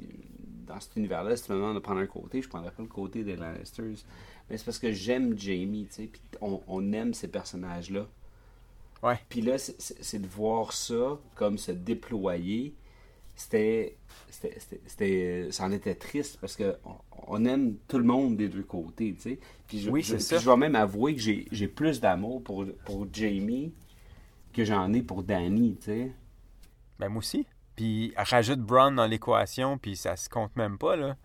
dans 0.64 0.78
cet 0.78 0.94
univers-là, 0.94 1.36
si 1.36 1.42
tu 1.44 1.50
me 1.52 1.56
demandes 1.56 1.74
de 1.74 1.80
prendre 1.80 2.00
un 2.00 2.06
côté, 2.06 2.40
je 2.40 2.48
prendrais 2.48 2.70
pas 2.70 2.82
le 2.84 2.88
côté 2.88 3.24
des 3.24 3.34
Lannisters. 3.34 4.04
Mais 4.48 4.56
c'est 4.56 4.64
parce 4.64 4.78
que 4.78 4.92
j'aime 4.92 5.36
Jamie, 5.36 5.86
tu 5.88 5.94
sais. 5.94 6.02
Puis, 6.06 6.20
on, 6.40 6.60
on 6.68 6.92
aime 6.92 7.14
ces 7.14 7.28
personnages-là. 7.28 8.06
Ouais. 9.02 9.18
Puis 9.28 9.40
là, 9.40 9.58
c'est 9.58 10.20
de 10.20 10.26
voir 10.28 10.72
ça 10.72 11.18
comme 11.34 11.58
se 11.58 11.72
déployer. 11.72 12.74
C'était. 13.34 13.96
C'était- 14.86 15.48
Ça 15.50 15.64
en 15.64 15.72
était 15.72 15.94
triste 15.94 16.38
parce 16.40 16.56
que 16.56 16.76
on, 16.84 16.94
on 17.28 17.44
aime 17.44 17.76
tout 17.88 17.98
le 17.98 18.04
monde 18.04 18.36
des 18.36 18.48
deux 18.48 18.62
côtés, 18.62 19.14
tu 19.14 19.20
sais. 19.30 19.38
Puis 19.66 19.80
je, 19.80 19.90
Oui, 19.90 20.02
je- 20.02 20.14
puis 20.14 20.22
ça. 20.22 20.38
je 20.38 20.48
vais 20.48 20.56
même 20.56 20.74
avouer 20.76 21.14
que 21.14 21.20
j'ai 21.20 21.68
plus 21.68 22.00
d'amour 22.00 22.42
pour, 22.42 22.64
pour 22.84 23.06
Jamie 23.12 23.72
que 24.52 24.64
j'en 24.64 24.92
ai 24.92 25.02
pour 25.02 25.22
Danny, 25.22 25.76
tu 25.78 25.84
sais. 25.86 26.12
Ben, 26.98 27.08
moi 27.08 27.18
aussi. 27.18 27.46
Puis, 27.74 28.14
rajoute 28.16 28.60
Braun 28.60 28.92
dans 28.92 29.06
l'équation, 29.06 29.76
puis 29.76 29.96
ça 29.96 30.16
se 30.16 30.30
compte 30.30 30.56
même 30.56 30.78
pas, 30.78 30.96
là. 30.96 31.16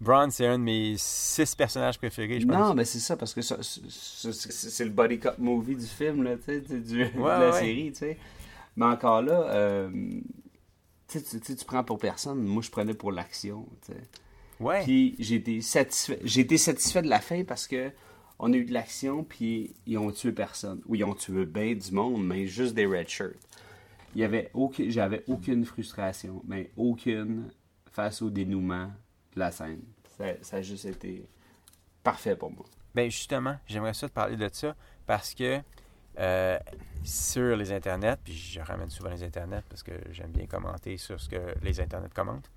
Braun, 0.00 0.30
c'est 0.30 0.46
un 0.46 0.58
de 0.58 0.62
mes 0.64 0.94
six 0.96 1.54
personnages 1.54 1.98
préférés, 1.98 2.38
je 2.40 2.46
pense. 2.46 2.56
Non, 2.56 2.74
mais 2.74 2.84
c'est 2.84 2.98
ça, 3.00 3.16
parce 3.16 3.32
que 3.34 3.40
c'est 3.42 4.84
le 4.84 4.90
body 4.90 5.18
cop 5.18 5.38
movie 5.38 5.74
du 5.76 5.86
film, 5.86 6.22
là, 6.22 6.36
tu 6.36 6.42
sais, 6.44 6.60
du- 6.60 6.80
de 6.80 7.18
la 7.18 7.50
ouais. 7.50 7.58
série, 7.58 7.90
tu 7.92 7.98
sais. 7.98 8.18
Mais 8.76 8.84
encore 8.86 9.22
là, 9.22 9.40
euh, 9.50 9.90
tu, 11.22 11.40
tu, 11.40 11.64
prends 11.64 11.84
pour 11.84 11.98
personne. 11.98 12.42
Moi, 12.42 12.62
je 12.62 12.70
prenais 12.70 12.94
pour 12.94 13.12
l'action. 13.12 13.66
Ouais. 14.60 14.82
Puis 14.84 15.16
j'ai 15.18 15.36
été 15.36 15.60
satisfait. 15.60 16.18
J'ai 16.22 16.42
été 16.42 16.58
satisfait 16.58 17.02
de 17.02 17.08
la 17.08 17.20
fin 17.20 17.44
parce 17.44 17.66
que 17.66 17.90
on 18.38 18.52
a 18.52 18.56
eu 18.56 18.64
de 18.64 18.72
l'action, 18.72 19.24
puis 19.24 19.74
ils 19.86 19.96
ont 19.96 20.10
tué 20.10 20.32
personne. 20.32 20.80
Oui, 20.86 20.98
ils 20.98 21.04
ont 21.04 21.14
tué 21.14 21.46
bien 21.46 21.74
du 21.74 21.92
monde, 21.92 22.26
mais 22.26 22.46
juste 22.46 22.74
des 22.74 22.86
red 22.86 23.08
shirts. 23.08 23.36
Il 24.14 24.20
y 24.20 24.24
avait 24.24 24.50
aucun, 24.54 24.84
j'avais 24.88 25.24
aucune 25.28 25.64
frustration, 25.64 26.42
mais 26.46 26.70
aucune 26.76 27.50
face 27.90 28.22
au 28.22 28.30
dénouement 28.30 28.90
de 29.34 29.40
la 29.40 29.50
scène. 29.50 29.82
Ça, 30.16 30.24
ça 30.42 30.56
a 30.58 30.62
juste 30.62 30.84
été 30.84 31.26
parfait 32.02 32.36
pour 32.36 32.50
moi. 32.50 32.64
Ben 32.94 33.10
justement, 33.10 33.56
j'aimerais 33.66 33.94
ça 33.94 34.08
te 34.08 34.14
parler 34.14 34.36
de 34.36 34.48
ça 34.52 34.76
parce 35.06 35.34
que 35.34 35.60
euh, 36.18 36.58
sur 37.04 37.56
les 37.56 37.72
internets, 37.72 38.16
puis 38.24 38.34
je 38.34 38.60
ramène 38.60 38.90
souvent 38.90 39.10
les 39.10 39.22
internets 39.22 39.62
parce 39.68 39.82
que 39.82 39.92
j'aime 40.12 40.30
bien 40.30 40.46
commenter 40.46 40.96
sur 40.96 41.20
ce 41.20 41.28
que 41.28 41.54
les 41.62 41.80
internets 41.80 42.08
commentent, 42.14 42.50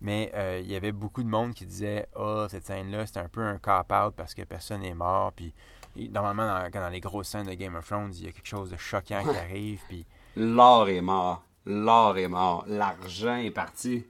mais 0.00 0.32
euh, 0.34 0.60
il 0.62 0.70
y 0.70 0.74
avait 0.74 0.92
beaucoup 0.92 1.22
de 1.22 1.28
monde 1.28 1.54
qui 1.54 1.66
disait 1.66 2.08
Ah, 2.16 2.46
cette 2.50 2.66
scène-là, 2.66 3.06
c'est 3.06 3.18
un 3.18 3.28
peu 3.28 3.42
un 3.42 3.58
cop-out 3.58 4.14
parce 4.16 4.34
que 4.34 4.42
personne 4.42 4.80
n'est 4.80 4.94
mort, 4.94 5.32
puis 5.32 5.52
normalement, 5.96 6.46
dans, 6.46 6.70
quand 6.70 6.80
dans 6.80 6.88
les 6.88 7.00
grosses 7.00 7.28
scènes 7.28 7.46
de 7.46 7.54
Game 7.54 7.74
of 7.76 7.86
Thrones, 7.86 8.12
il 8.14 8.24
y 8.24 8.28
a 8.28 8.32
quelque 8.32 8.46
chose 8.48 8.70
de 8.70 8.76
choquant 8.76 9.22
qui 9.22 9.36
arrive, 9.36 9.80
puis 9.88 10.04
L'or 10.36 10.88
est 10.88 11.02
mort. 11.02 11.44
L'or 11.66 12.16
est 12.16 12.28
mort. 12.28 12.64
L'argent 12.66 13.36
est 13.36 13.50
parti. 13.50 14.06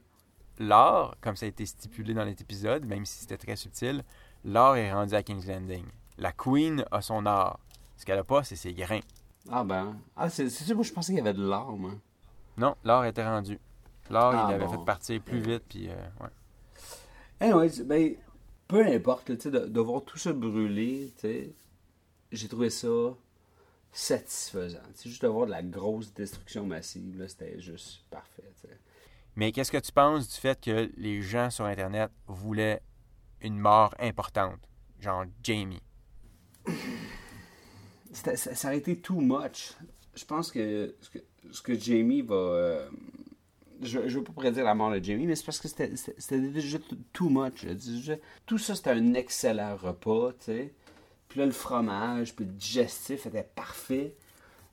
l'or, 0.59 1.15
comme 1.21 1.35
ça 1.35 1.45
a 1.45 1.49
été 1.49 1.65
stipulé 1.65 2.13
dans 2.13 2.23
l'épisode, 2.23 2.85
même 2.85 3.05
si 3.05 3.19
c'était 3.19 3.37
très 3.37 3.55
subtil, 3.55 4.03
l'or 4.45 4.75
est 4.77 4.91
rendu 4.93 5.13
à 5.13 5.21
King's 5.21 5.45
Landing. 5.47 5.85
La 6.17 6.31
Queen 6.31 6.85
a 6.91 7.01
son 7.01 7.25
or. 7.25 7.59
Ce 7.97 8.05
qu'elle 8.05 8.19
a 8.19 8.23
pas, 8.23 8.43
c'est 8.43 8.55
ses 8.55 8.73
grains. 8.73 8.99
Ah 9.49 9.63
ben. 9.63 9.97
Ah, 10.15 10.29
c'est 10.29 10.49
sûr, 10.49 10.75
moi, 10.75 10.83
je 10.83 10.91
pensais 10.93 11.13
qu'il 11.13 11.17
y 11.23 11.27
avait 11.27 11.33
de 11.37 11.43
l'or, 11.45 11.77
moi. 11.77 11.91
Non, 12.57 12.75
l'or 12.83 13.05
était 13.05 13.23
rendu. 13.25 13.59
L'or, 14.09 14.33
Ah, 14.35 14.45
il 14.47 14.51
l'avait 14.51 14.65
bon. 14.65 14.79
fait 14.79 14.85
partir 14.85 15.21
plus 15.21 15.39
vite, 15.41 15.63
puis 15.67 15.89
euh, 15.89 15.95
ouais. 16.21 16.29
Anyways, 17.39 17.83
ben, 17.83 18.15
peu 18.67 18.85
importe, 18.85 19.29
là, 19.29 19.35
tu 19.35 19.43
sais, 19.43 19.51
de, 19.51 19.59
de 19.67 19.79
voir 19.79 20.03
tout 20.03 20.17
ça 20.17 20.33
brûler, 20.33 21.11
tu 21.15 21.21
sais, 21.21 21.53
j'ai 22.31 22.47
trouvé 22.47 22.69
ça 22.69 22.87
satisfaisant. 23.91 24.79
C'est 24.95 25.09
juste 25.09 25.21
de 25.21 25.27
voir 25.27 25.45
de 25.45 25.51
la 25.51 25.61
grosse 25.63 26.13
destruction 26.13 26.65
massive, 26.65 27.17
là, 27.19 27.27
c'était 27.27 27.59
juste 27.59 28.03
parfait, 28.09 28.51
tu 28.61 28.67
sais. 28.67 28.77
Mais 29.35 29.51
qu'est-ce 29.51 29.71
que 29.71 29.77
tu 29.77 29.91
penses 29.91 30.27
du 30.29 30.35
fait 30.35 30.59
que 30.61 30.91
les 30.95 31.21
gens 31.21 31.49
sur 31.49 31.65
Internet 31.65 32.11
voulaient 32.27 32.81
une 33.41 33.57
mort 33.57 33.93
importante, 33.99 34.59
genre 34.99 35.25
Jamie? 35.41 35.81
Ça, 38.13 38.35
ça 38.37 38.69
a 38.69 38.73
été 38.73 38.97
too 38.97 39.19
much. 39.19 39.73
Je 40.15 40.25
pense 40.25 40.51
que 40.51 40.95
ce 41.01 41.09
que, 41.09 41.19
ce 41.51 41.61
que 41.61 41.77
Jamie 41.77 42.21
va... 42.21 42.35
euh, 42.35 42.89
je 43.81 43.99
ne 43.99 44.07
veux 44.07 44.23
pas 44.23 44.31
prédire 44.33 44.63
la 44.63 44.75
mort 44.75 44.91
de 44.91 45.03
Jamie, 45.03 45.25
mais 45.25 45.35
c'est 45.35 45.45
parce 45.45 45.59
que 45.59 45.67
c'était- 45.67 46.39
déjà 46.39 46.77
too 47.11 47.27
much. 47.29 47.65
Déjà, 47.65 48.15
tout 48.45 48.57
ça, 48.57 48.75
c'était 48.75 48.91
un 48.91 49.13
excellent 49.15 49.75
repas, 49.75 50.31
tu 50.33 50.45
sais. 50.45 50.73
Puis 51.27 51.39
là, 51.39 51.45
le 51.47 51.51
fromage, 51.51 52.35
puis 52.35 52.45
le 52.45 52.51
digestif 52.51 53.25
était 53.25 53.43
parfait. 53.55 54.15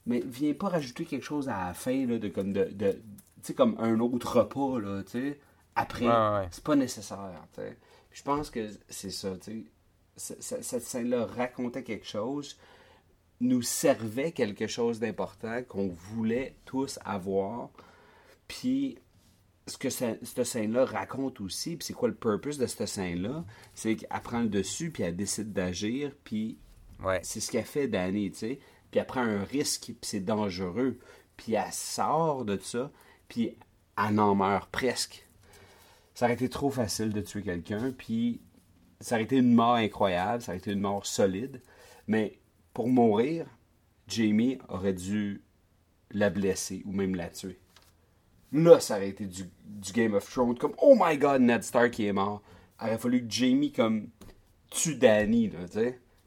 Mais 0.07 0.23
viens 0.25 0.53
pas 0.55 0.69
rajouter 0.69 1.05
quelque 1.07 1.25
chose 1.25 1.49
à 1.49 1.67
la 1.69 1.75
fin, 1.75 2.07
là, 2.07 2.19
de 2.19 2.29
comme 2.29 2.53
de... 2.53 2.65
de 2.65 2.93
tu 2.93 2.99
sais, 3.43 3.55
comme 3.55 3.75
un 3.79 3.99
autre 4.01 4.39
repas, 4.41 4.79
là, 4.79 5.03
tu 5.03 5.13
sais. 5.13 5.41
Après, 5.75 6.07
Ouais, 6.07 6.13
ouais. 6.41 6.49
c'est 6.51 6.63
pas 6.65 6.77
nécessaire, 6.77 7.47
tu 7.55 7.63
sais. 7.63 7.77
Je 8.13 8.23
pense 8.23 8.51
que 8.51 8.69
c'est 8.89 9.11
ça, 9.11 9.31
tu 9.43 9.67
sais. 10.17 10.37
Cette 10.41 10.83
scène-là 10.83 11.25
racontait 11.25 11.83
quelque 11.83 12.07
chose 12.07 12.59
nous 13.41 13.63
servait 13.63 14.33
quelque 14.33 14.67
chose 14.67 15.01
d'important 15.01 15.63
qu'on 15.63 15.89
voulait 15.89 16.55
tous 16.65 16.99
avoir. 17.05 17.71
Puis, 18.49 18.99
ce 19.67 19.79
que 19.79 19.89
ça- 19.91 20.15
cette 20.23 20.45
scène-là 20.45 20.85
raconte 20.85 21.41
aussi, 21.41 21.77
puis 21.77 21.87
c'est 21.87 21.93
quoi 21.95 22.09
le 22.09 22.15
purpose 22.15 22.59
de 22.59 22.67
cette 22.67 22.87
scène-là, 22.87 23.45
c'est 23.75 23.97
qu'elle 23.97 24.21
prend 24.23 24.41
le 24.41 24.49
dessus, 24.49 24.91
puis 24.91 25.05
elle 25.05 25.17
décide 25.17 25.53
d'agir, 25.53 26.13
puis 26.25 26.59
Ouais. 27.03 27.21
c'est 27.23 27.41
ce 27.41 27.51
qu'elle 27.51 27.65
fait 27.65 27.89
Danny, 27.89 28.31
tu 28.33 28.39
sais. 28.39 28.59
Puis 28.91 29.01
elle 29.01 29.07
prend 29.07 29.23
un 29.23 29.45
risque, 29.45 29.85
puis 29.87 29.97
c'est 30.03 30.21
dangereux. 30.21 30.99
Puis 31.37 31.55
elle 31.55 31.73
sort 31.73 32.45
de 32.45 32.59
ça, 32.59 32.91
puis 33.29 33.57
elle 33.97 34.21
en 34.21 34.35
meurt 34.35 34.71
presque. 34.71 35.27
Ça 36.15 36.27
aurait 36.27 36.35
été 36.35 36.49
trop 36.51 36.71
facile 36.71 37.13
de 37.13 37.21
tuer 37.23 37.43
quelqu'un, 37.43 37.93
puis 37.97 38.41
ça 39.01 39.15
aurait 39.15 39.25
été 39.25 39.37
une 39.37 39.55
mort 39.55 39.77
incroyable, 39.77 40.43
ça 40.43 40.53
aurait 40.53 40.59
été 40.59 40.73
une 40.73 40.81
mort 40.81 41.07
solide. 41.07 41.63
Mais 42.09 42.39
pour 42.73 42.89
mourir, 42.89 43.47
Jamie 44.07 44.59
aurait 44.69 44.93
dû 44.93 45.43
la 46.11 46.31
blesser 46.31 46.83
ou 46.87 46.93
même 46.93 47.15
la 47.15 47.29
tuer. 47.29 47.59
Là, 48.53 48.81
ça 48.81 48.97
aurait 48.97 49.09
été 49.09 49.27
du, 49.27 49.45
Game 49.93 50.15
of 50.15 50.29
Thrones, 50.29 50.59
comme 50.59 50.75
Oh 50.83 50.97
my 50.99 51.17
god, 51.17 51.41
Ned 51.43 51.63
Stark 51.63 51.93
qui 51.93 52.07
est 52.07 52.13
mort. 52.13 52.43
Il 52.81 52.89
aurait 52.89 52.99
fallu 52.99 53.27
que 53.27 53.31
Jamie 53.31 53.73
comme 53.73 54.09
tue 54.71 54.97
Danny. 54.97 55.53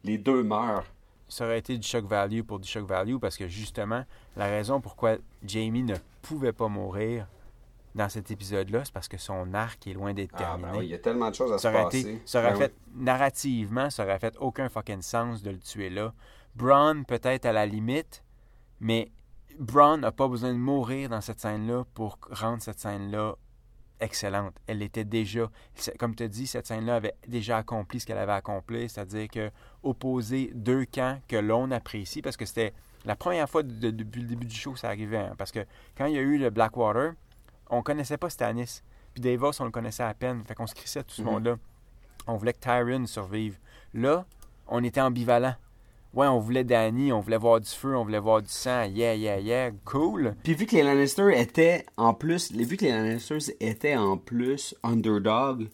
Les 0.03 0.17
deux 0.17 0.43
meurent. 0.43 0.85
Ça 1.27 1.45
aurait 1.45 1.59
été 1.59 1.77
du 1.77 1.87
shock 1.87 2.05
value 2.05 2.41
pour 2.41 2.59
du 2.59 2.67
shock 2.67 2.87
value 2.87 3.17
parce 3.17 3.37
que 3.37 3.47
justement, 3.47 4.05
la 4.37 4.47
raison 4.47 4.79
pourquoi 4.79 5.17
Jamie 5.43 5.83
ne 5.83 5.95
pouvait 6.21 6.53
pas 6.53 6.67
mourir 6.67 7.27
dans 7.95 8.09
cet 8.09 8.31
épisode-là, 8.31 8.83
c'est 8.85 8.93
parce 8.93 9.07
que 9.07 9.17
son 9.17 9.53
arc 9.53 9.85
est 9.87 9.93
loin 9.93 10.13
d'être 10.13 10.31
Ah, 10.35 10.37
terminé. 10.39 10.71
ben 10.71 10.77
oui, 10.79 10.85
il 10.85 10.91
y 10.91 10.95
a 10.95 10.99
tellement 10.99 11.29
de 11.29 11.35
choses 11.35 11.51
à 11.51 11.57
ça 11.57 11.71
se 11.71 11.77
passer. 11.77 11.99
été, 11.99 12.21
ça 12.25 12.39
aurait 12.39 12.51
Ben 12.53 12.57
fait, 12.59 12.73
narrativement, 12.95 13.89
ça 13.89 14.03
aurait 14.03 14.19
fait 14.19 14.35
aucun 14.39 14.67
fucking 14.69 15.01
sens 15.01 15.43
de 15.43 15.51
le 15.51 15.59
tuer 15.59 15.89
là. 15.89 16.13
Braun, 16.55 17.03
peut-être 17.03 17.45
à 17.45 17.51
la 17.51 17.65
limite, 17.65 18.23
mais 18.79 19.11
Braun 19.59 19.97
n'a 19.97 20.11
pas 20.11 20.27
besoin 20.27 20.51
de 20.53 20.57
mourir 20.57 21.09
dans 21.09 21.21
cette 21.21 21.39
scène-là 21.39 21.83
pour 21.93 22.17
rendre 22.31 22.61
cette 22.61 22.79
scène-là 22.79 23.35
excellente. 23.99 24.53
Elle 24.67 24.81
était 24.81 25.05
déjà, 25.05 25.49
comme 25.99 26.15
tu 26.15 26.23
as 26.23 26.27
dit, 26.27 26.47
cette 26.47 26.65
scène-là 26.67 26.95
avait 26.95 27.13
déjà 27.27 27.57
accompli 27.57 27.99
ce 27.99 28.05
qu'elle 28.05 28.17
avait 28.17 28.31
accompli, 28.33 28.89
c'est-à-dire 28.89 29.27
que 29.29 29.51
opposer 29.83 30.51
deux 30.55 30.85
camps 30.85 31.19
que 31.27 31.35
l'on 31.37 31.71
apprécie, 31.71 32.21
parce 32.21 32.35
que 32.35 32.45
c'était 32.45 32.73
la 33.05 33.15
première 33.15 33.49
fois 33.49 33.63
de- 33.63 33.71
de- 33.71 33.91
depuis 33.91 34.21
le 34.21 34.27
début 34.27 34.45
du 34.47 34.55
show 34.55 34.73
que 34.73 34.79
ça 34.79 34.87
arrivait, 34.89 35.17
hein, 35.17 35.35
parce 35.37 35.51
que 35.51 35.59
quand 35.97 36.05
il 36.07 36.15
y 36.15 36.17
a 36.17 36.21
eu 36.21 36.37
le 36.37 36.49
Blackwater, 36.49 37.13
on 37.69 37.81
connaissait 37.83 38.17
pas 38.17 38.29
Stannis, 38.29 38.81
puis 39.13 39.21
Davos, 39.21 39.51
on 39.59 39.65
le 39.65 39.71
connaissait 39.71 40.03
à 40.03 40.13
peine, 40.13 40.43
fait 40.45 40.55
qu'on 40.55 40.67
se 40.67 40.75
crissait 40.75 41.03
tout 41.03 41.13
ce 41.15 41.21
Mhm. 41.21 41.29
monde-là. 41.31 41.55
On 42.27 42.35
voulait 42.37 42.53
que 42.53 42.59
Tyrion 42.59 43.05
survive. 43.05 43.57
Là, 43.93 44.25
on 44.67 44.83
était 44.83 45.01
ambivalent. 45.01 45.55
ouais, 46.15 46.27
on 46.27 46.39
voulait 46.39 46.63
Danny, 46.63 47.11
on 47.11 47.19
voulait 47.21 47.37
voir 47.39 47.59
du 47.59 47.67
feu, 47.69 47.95
on 47.97 48.03
voulait 48.03 48.19
voir 48.19 48.39
du 48.43 48.47
sang, 48.47 48.83
yeah, 48.83 49.15
yeah, 49.15 49.39
yeah, 49.39 49.71
cool. 49.83 50.35
Puis 50.43 50.53
vu 50.53 50.67
que 50.67 50.75
les 50.75 50.83
Lannister 50.83 51.31
étaient 51.41 51.87
en 51.97 52.13
plus, 52.13 52.51
vu 52.51 52.77
que 52.77 52.85
les 52.85 52.91
Lannisters 52.91 53.49
étaient 53.59 53.95
en 53.95 54.17
plus 54.17 54.75
underdog, 54.83 55.69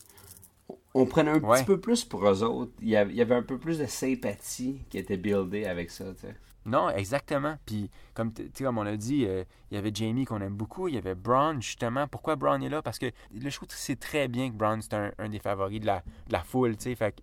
on 0.94 1.06
prenait 1.06 1.32
un 1.32 1.40
Ouais. 1.42 1.58
petit 1.58 1.66
peu 1.66 1.78
plus 1.80 2.06
pour 2.06 2.26
eux 2.26 2.42
autres. 2.44 2.72
Il 2.82 2.88
y 2.88 2.96
avait, 2.96 3.12
il 3.12 3.18
y 3.18 3.22
avait 3.22 3.36
un 3.36 3.42
peu 3.44 3.58
plus 3.58 3.80
de 3.80 3.86
sympathie 3.86 4.80
qui 4.90 4.98
était 4.98 5.18
buildée 5.18 5.66
avec 5.66 5.92
ça, 5.92 6.06
tu 6.14 6.22
sais. 6.22 6.36
Non, 6.66 6.90
exactement. 6.90 7.58
Puis, 7.66 7.90
comme, 8.14 8.32
comme 8.58 8.78
on 8.78 8.86
a 8.86 8.96
dit, 8.98 9.26
euh, 9.26 9.44
il 9.72 9.76
y 9.76 9.78
avait 9.78 9.92
Jamie 9.94 10.26
qu'on 10.26 10.42
aime 10.42 10.56
beaucoup, 10.56 10.88
il 10.88 10.96
y 10.96 10.98
avait 10.98 11.16
Braun, 11.16 11.62
justement. 11.62 12.08
Pourquoi 12.08 12.36
Braun 12.36 12.62
est 12.62 12.70
là? 12.70 12.82
Parce 12.82 13.00
que 13.00 13.12
le 13.34 13.50
show 13.50 13.66
sait 13.70 13.96
très 13.96 14.28
bien 14.28 14.50
que 14.50 14.56
Braun, 14.56 14.82
c'est 14.82 14.94
un, 14.94 15.30
des 15.30 15.40
favoris 15.40 15.80
de 15.80 15.86
la, 15.86 16.04
de 16.28 16.34
la 16.34 16.44
foule, 16.44 16.78
tu 16.78 16.96
sais. 16.96 17.14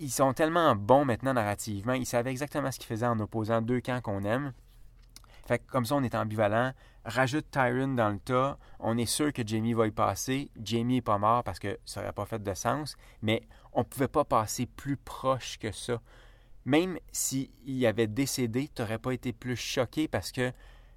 Ils 0.00 0.10
sont 0.10 0.32
tellement 0.32 0.74
bons 0.74 1.04
maintenant 1.04 1.34
narrativement. 1.34 1.92
Ils 1.92 2.06
savaient 2.06 2.32
exactement 2.32 2.70
ce 2.72 2.78
qu'ils 2.78 2.88
faisaient 2.88 3.06
en 3.06 3.18
opposant 3.20 3.62
deux 3.62 3.80
camps 3.80 4.00
qu'on 4.00 4.24
aime. 4.24 4.52
Fait 5.46 5.58
que 5.58 5.70
comme 5.70 5.84
ça, 5.84 5.94
on 5.94 6.02
est 6.02 6.14
ambivalent. 6.14 6.72
Rajoute 7.04 7.50
Tyron 7.50 7.94
dans 7.94 8.08
le 8.08 8.18
tas. 8.18 8.58
On 8.80 8.96
est 8.96 9.06
sûr 9.06 9.32
que 9.32 9.46
Jamie 9.46 9.74
va 9.74 9.86
y 9.86 9.90
passer. 9.90 10.50
Jamie 10.60 10.96
est 10.96 11.02
pas 11.02 11.18
mort 11.18 11.44
parce 11.44 11.58
que 11.58 11.78
ça 11.84 12.00
n'aurait 12.00 12.12
pas 12.12 12.24
fait 12.24 12.42
de 12.42 12.54
sens. 12.54 12.96
Mais 13.22 13.42
on 13.72 13.84
pouvait 13.84 14.08
pas 14.08 14.24
passer 14.24 14.66
plus 14.66 14.96
proche 14.96 15.58
que 15.58 15.70
ça. 15.70 16.00
Même 16.64 16.98
s'il 17.12 17.86
avait 17.86 18.06
décédé, 18.06 18.70
tu 18.74 18.82
n'aurais 18.82 18.98
pas 18.98 19.12
été 19.12 19.32
plus 19.32 19.56
choqué 19.56 20.08
parce 20.08 20.32
que 20.32 20.52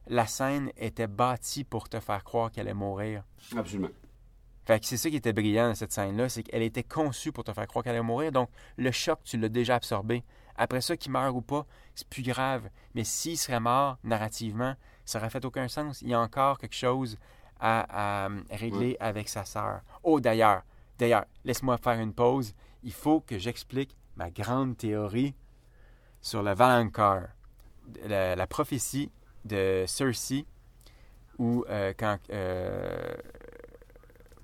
la 0.08 0.25
scène 0.25 0.71
était 0.77 1.08
bâtie 1.08 1.63
pour 1.63 1.89
te 1.89 1.99
faire 1.99 2.23
croire 2.23 2.51
qu'elle 2.51 2.67
allait 2.67 2.73
mourir. 2.73 3.23
Absolument. 3.56 3.89
Fait 4.65 4.80
que 4.80 4.86
c'est 4.86 4.97
ça 4.97 5.10
qui 5.10 5.15
était 5.15 5.34
brillant 5.34 5.69
dans 5.69 5.75
cette 5.75 5.93
scène-là, 5.93 6.27
c'est 6.30 6.43
qu'elle 6.43 6.62
était 6.62 6.84
conçue 6.84 7.32
pour 7.32 7.43
te 7.43 7.53
faire 7.53 7.67
croire 7.67 7.84
qu'elle 7.84 7.95
allait 7.95 8.03
mourir. 8.03 8.32
Donc, 8.32 8.49
le 8.77 8.91
choc, 8.91 9.19
tu 9.23 9.38
l'as 9.38 9.49
déjà 9.49 9.75
absorbé. 9.75 10.23
Après 10.58 10.82
ça, 10.82 10.97
qu'il 10.97 11.12
meurt 11.12 11.34
ou 11.36 11.41
pas, 11.41 11.65
c'est 11.95 12.08
plus 12.08 12.23
grave. 12.23 12.69
Mais 12.93 13.03
s'il 13.03 13.38
serait 13.38 13.60
mort, 13.60 13.97
narrativement, 14.03 14.75
ça 15.06 15.19
aurait 15.19 15.30
fait 15.30 15.45
aucun 15.45 15.67
sens. 15.67 16.01
Il 16.01 16.10
y 16.10 16.13
a 16.13 16.19
encore 16.19 16.58
quelque 16.58 16.75
chose 16.75 17.17
à, 17.60 18.25
à, 18.25 18.30
euh, 18.30 18.41
régler 18.51 18.97
avec 18.99 19.30
sa 19.30 19.45
sœur. 19.45 19.82
Oh, 20.03 20.19
d'ailleurs, 20.19 20.63
d'ailleurs, 20.97 21.25
laisse-moi 21.45 21.77
faire 21.77 21.99
une 21.99 22.13
pause. 22.13 22.53
Il 22.84 22.93
faut 22.93 23.21
que 23.21 23.38
j'explique 23.38 23.95
ma 24.15 24.30
grande 24.30 24.77
théorie 24.77 25.34
sur 26.21 26.43
le 26.43 26.53
Valonqar. 26.53 27.27
La, 28.06 28.36
la 28.36 28.47
prophétie 28.47 29.10
de 29.45 29.86
Cersei, 29.88 30.45
où 31.38 31.63
euh, 31.69 31.93
quand 31.97 32.17
euh, 32.32 33.15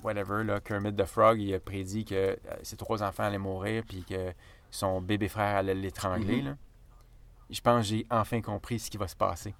whatever, 0.04 0.44
là, 0.44 0.60
Kermit 0.60 0.96
the 0.96 1.06
Frog, 1.06 1.40
il 1.40 1.54
a 1.54 1.60
prédit 1.60 2.06
que 2.06 2.16
euh, 2.16 2.36
ses 2.62 2.78
trois 2.78 3.04
enfants 3.04 3.24
allaient 3.24 3.38
mourir 3.38 3.84
puis 3.88 4.04
que 4.04 4.34
son 4.72 5.02
bébé 5.02 5.28
frère 5.28 5.58
allait 5.58 5.76
l'étrangler. 5.76 6.42
Mhm. 6.42 6.58
Je 7.50 7.62
pense 7.62 7.84
que 7.84 7.90
j'ai 7.90 8.08
enfin 8.10 8.42
compris 8.42 8.80
ce 8.80 8.90
qui 8.90 8.98
va 8.98 9.08
se 9.08 9.16
passer. 9.16 9.54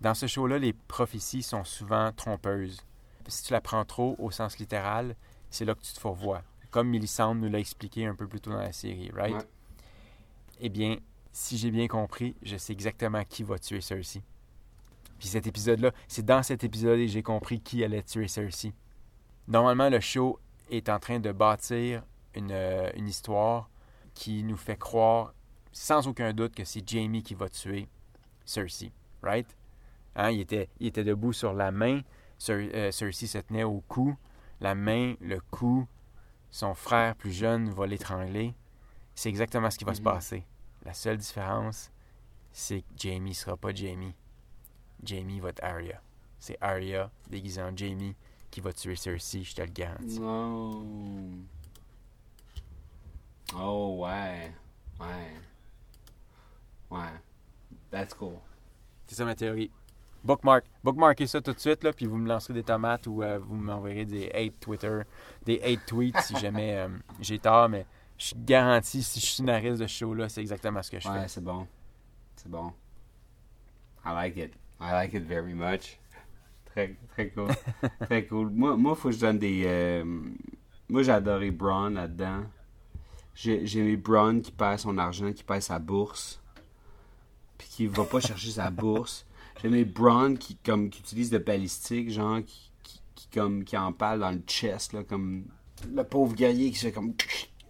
Dans 0.00 0.14
ce 0.14 0.26
show-là, 0.26 0.58
les 0.58 0.72
prophéties 0.72 1.42
sont 1.42 1.64
souvent 1.64 2.10
trompeuses. 2.12 2.80
Si 3.28 3.44
tu 3.44 3.52
la 3.52 3.60
prends 3.60 3.84
trop 3.84 4.16
au 4.18 4.30
sens 4.30 4.58
littéral, 4.58 5.14
c'est 5.48 5.64
là 5.64 5.74
que 5.74 5.80
tu 5.80 5.92
te 5.92 6.00
fourvoies. 6.00 6.42
Comme 6.70 6.88
Millicent 6.88 7.34
nous 7.34 7.48
l'a 7.48 7.60
expliqué 7.60 8.06
un 8.06 8.14
peu 8.14 8.26
plus 8.26 8.40
tôt 8.40 8.50
dans 8.50 8.58
la 8.58 8.72
série, 8.72 9.10
right? 9.14 9.36
Ouais. 9.36 9.46
Eh 10.60 10.68
bien, 10.68 10.96
si 11.32 11.56
j'ai 11.58 11.70
bien 11.70 11.88
compris, 11.88 12.36
je 12.42 12.56
sais 12.56 12.72
exactement 12.72 13.24
qui 13.24 13.42
va 13.42 13.58
tuer 13.58 13.80
Cersei. 13.80 14.22
Puis 15.18 15.28
cet 15.28 15.46
épisode-là, 15.46 15.92
c'est 16.08 16.24
dans 16.24 16.42
cet 16.42 16.64
épisode 16.64 16.98
que 16.98 17.06
j'ai 17.06 17.22
compris 17.22 17.60
qui 17.60 17.82
allait 17.84 18.02
tuer 18.02 18.28
Cersei. 18.28 18.72
Normalement, 19.48 19.88
le 19.88 20.00
show 20.00 20.38
est 20.70 20.88
en 20.88 20.98
train 20.98 21.20
de 21.20 21.32
bâtir 21.32 22.02
une, 22.34 22.50
euh, 22.50 22.90
une 22.96 23.08
histoire 23.08 23.68
qui 24.14 24.42
nous 24.44 24.56
fait 24.56 24.76
croire 24.76 25.32
sans 25.72 26.06
aucun 26.06 26.32
doute 26.32 26.54
que 26.54 26.64
c'est 26.64 26.86
Jamie 26.86 27.22
qui 27.22 27.34
va 27.34 27.48
tuer 27.48 27.88
Cersei, 28.44 28.92
right? 29.22 29.46
Hein, 30.16 30.30
il, 30.30 30.40
était, 30.40 30.68
il 30.80 30.88
était 30.88 31.04
debout 31.04 31.32
sur 31.32 31.54
la 31.54 31.70
main, 31.70 32.00
Cer- 32.38 32.70
euh, 32.74 32.90
Cersei 32.90 33.26
se 33.26 33.38
tenait 33.38 33.62
au 33.64 33.80
cou, 33.88 34.14
la 34.60 34.74
main, 34.74 35.14
le 35.20 35.40
cou, 35.50 35.86
son 36.50 36.74
frère 36.74 37.14
plus 37.14 37.32
jeune 37.32 37.70
va 37.70 37.86
l'étrangler. 37.86 38.54
C'est 39.14 39.28
exactement 39.28 39.70
ce 39.70 39.78
qui 39.78 39.84
va 39.84 39.94
se 39.94 40.00
Mhm. 40.00 40.04
passer. 40.04 40.44
La 40.84 40.94
seule 40.94 41.16
différence, 41.16 41.90
c'est 42.52 42.80
que 42.80 42.86
Jamie 42.96 43.34
sera 43.34 43.56
pas 43.56 43.72
Jamie. 43.72 44.14
Jamie 45.02 45.40
va 45.40 45.50
être 45.50 45.62
Arya. 45.62 46.00
C'est 46.38 46.58
Arya 46.60 47.10
déguisée 47.30 47.62
en 47.62 47.76
Jamie 47.76 48.16
qui 48.50 48.60
va 48.60 48.72
tuer 48.72 48.96
Cersei, 48.96 49.42
je 49.42 49.54
te 49.54 49.62
le 49.62 49.68
garantis. 49.68 50.18
Oh. 50.20 50.84
Oh, 53.56 53.98
ouais. 54.00 54.52
Ouais. 55.00 55.32
Ouais. 56.90 57.20
That's 57.90 58.14
cool. 58.14 58.36
C'est 59.06 59.14
ça 59.14 59.24
ma 59.24 59.34
théorie. 59.34 59.70
Bookmark. 60.24 60.64
Bookmarkez 60.84 61.26
ça 61.26 61.40
tout 61.40 61.52
de 61.52 61.58
suite, 61.58 61.82
là, 61.82 61.92
puis 61.92 62.06
vous 62.06 62.16
me 62.16 62.28
lancerez 62.28 62.54
des 62.54 62.62
tomates 62.62 63.06
ou 63.06 63.22
euh, 63.22 63.38
vous 63.38 63.56
m'enverrez 63.56 64.04
des 64.04 64.30
hate 64.34 64.60
Twitter, 64.60 65.00
des 65.44 65.60
hate 65.62 65.84
tweets 65.86 66.20
si 66.20 66.36
jamais 66.36 66.76
euh, 66.76 66.88
j'ai 67.20 67.38
tort, 67.38 67.68
mais 67.68 67.86
je 68.22 68.26
suis 68.28 68.36
garanti, 68.38 69.02
si 69.02 69.18
je 69.18 69.26
suis 69.26 69.34
scénariste 69.36 69.80
de 69.80 69.86
ce 69.88 69.92
show-là, 69.92 70.28
c'est 70.28 70.40
exactement 70.40 70.80
ce 70.80 70.92
que 70.92 71.00
je 71.00 71.08
Ouais, 71.08 71.22
fais. 71.22 71.28
c'est 71.28 71.42
bon. 71.42 71.66
C'est 72.36 72.48
bon. 72.48 72.72
I 74.04 74.12
like 74.14 74.36
it. 74.36 74.52
I 74.80 74.92
like 74.92 75.12
it 75.14 75.24
very 75.24 75.54
much. 75.54 75.98
Très, 76.66 76.94
très 77.10 77.30
cool. 77.30 77.48
très 78.02 78.24
cool. 78.26 78.50
Moi, 78.50 78.76
moi, 78.76 78.94
faut 78.94 79.08
que 79.08 79.14
je 79.16 79.20
donne 79.20 79.38
des. 79.40 79.64
euh, 79.66 80.04
moi, 80.88 81.02
j'ai 81.02 81.10
adoré 81.10 81.50
Braun 81.50 81.90
là-dedans. 81.94 82.44
J'ai 83.34 83.66
j'ai 83.66 83.80
aimé 83.80 83.96
Braun 83.96 84.40
qui 84.40 84.52
perd 84.52 84.78
son 84.78 84.96
argent, 84.98 85.32
qui 85.32 85.42
perd 85.42 85.62
sa 85.62 85.80
bourse. 85.80 86.40
Puis 87.58 87.68
qui 87.68 87.86
va 87.88 88.04
pas 88.04 88.20
chercher 88.20 88.52
sa 88.52 88.70
bourse. 88.70 89.26
J'ai 89.60 89.66
aimé 89.68 89.84
Braun 89.84 90.36
qui, 90.36 90.54
comme, 90.56 90.90
qui 90.90 91.00
utilise 91.00 91.30
de 91.30 91.38
balistique, 91.38 92.10
genre, 92.10 92.38
qui, 92.44 92.70
qui, 92.84 93.00
qui, 93.16 93.26
comme, 93.34 93.64
qui 93.64 93.76
en 93.76 93.92
parle 93.92 94.20
dans 94.20 94.30
le 94.30 94.42
chest, 94.46 94.92
là, 94.92 95.02
comme. 95.02 95.44
Le 95.92 96.04
pauvre 96.04 96.34
guerrier 96.34 96.70
qui 96.70 96.78
se 96.78 96.86
fait 96.86 96.92
comme 96.92 97.12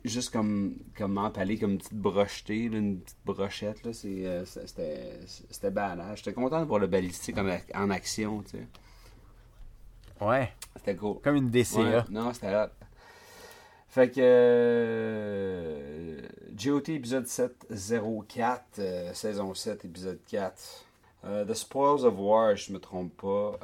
juste 0.04 0.30
comme 0.32 0.74
comme 0.96 1.16
empaler 1.18 1.58
comme 1.58 1.72
une 1.72 1.78
petite 1.78 1.94
brochetée 1.94 2.68
là, 2.68 2.78
une 2.78 3.00
petite 3.00 3.18
brochette 3.24 3.84
là 3.84 3.92
c'est 3.92 4.26
euh, 4.26 4.44
c'était 4.44 5.20
c'était 5.26 5.70
badass 5.70 6.18
j'étais 6.18 6.32
content 6.32 6.60
de 6.60 6.66
voir 6.66 6.80
le 6.80 6.86
balistique 6.88 7.38
en, 7.38 7.46
en 7.74 7.90
action 7.90 8.42
tu 8.42 8.58
sais. 8.58 8.66
Ouais, 10.20 10.52
c'était 10.76 10.94
cool. 10.94 11.20
Comme 11.22 11.34
une 11.36 11.50
DCA. 11.50 11.80
Ouais, 11.80 12.02
non 12.10 12.32
c'était 12.32 12.54
hot. 12.54 12.68
Fait 13.88 14.08
que 14.08 14.20
euh, 14.22 16.20
GOT 16.54 16.88
épisode 16.88 17.26
704 17.26 18.78
euh, 18.78 19.12
saison 19.14 19.52
7 19.52 19.84
épisode 19.84 20.18
4 20.28 20.84
Euh, 21.24 21.44
The 21.44 21.54
Spoils 21.54 22.04
of 22.04 22.14
War, 22.18 22.56
je 22.56 22.72
me 22.72 22.78
trompe 22.80 23.16
pas. 23.20 23.58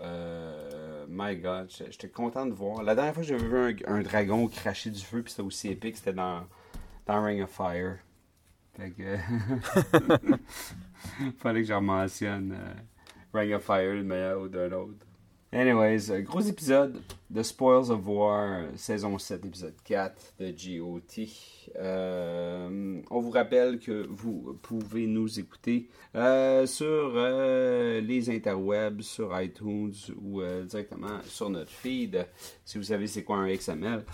My 1.08 1.36
God, 1.36 1.70
j'étais 1.70 2.08
content 2.08 2.46
de 2.46 2.52
voir. 2.52 2.82
La 2.82 2.94
dernière 2.94 3.14
fois 3.14 3.22
que 3.22 3.28
j'avais 3.28 3.46
vu 3.46 3.84
un, 3.86 3.94
un 3.94 4.02
dragon 4.02 4.46
cracher 4.46 4.90
du 4.90 5.00
feu, 5.00 5.22
puis 5.22 5.30
c'était 5.32 5.42
aussi 5.42 5.68
épique, 5.68 5.96
c'était 5.96 6.12
dans, 6.12 6.46
dans 7.06 7.24
Ring 7.24 7.42
of 7.42 7.50
Fire. 7.50 7.98
Fait 8.76 8.90
que. 8.90 9.16
Fallait 11.38 11.62
que 11.62 11.68
j'en 11.68 11.80
mentionne 11.80 12.52
euh, 12.52 12.74
Ring 13.38 13.54
of 13.54 13.62
Fire, 13.62 13.94
le 13.94 14.02
meilleur 14.02 14.40
ou 14.40 14.48
d'un 14.48 14.70
autre. 14.72 15.06
Anyways, 15.50 16.10
euh, 16.10 16.20
gros 16.20 16.42
épisode 16.42 17.00
de 17.30 17.42
Spoils 17.42 17.90
of 17.90 18.06
War, 18.06 18.64
euh, 18.64 18.66
saison 18.76 19.16
7, 19.16 19.46
épisode 19.46 19.74
4 19.82 20.34
de 20.38 20.50
GOT. 20.50 21.26
Euh, 21.78 23.00
on 23.10 23.20
vous 23.20 23.30
rappelle 23.30 23.78
que 23.78 24.06
vous 24.10 24.58
pouvez 24.60 25.06
nous 25.06 25.40
écouter 25.40 25.88
sur 26.66 27.14
les 27.16 28.30
interwebs, 28.30 29.00
sur 29.00 29.40
iTunes 29.40 29.94
ou 30.22 30.42
directement 30.66 31.22
sur 31.24 31.48
notre 31.48 31.70
feed, 31.70 32.26
si 32.66 32.76
vous 32.76 32.84
savez 32.84 33.06
c'est 33.06 33.24
quoi 33.24 33.38
un 33.38 33.50
XML, 33.50 34.04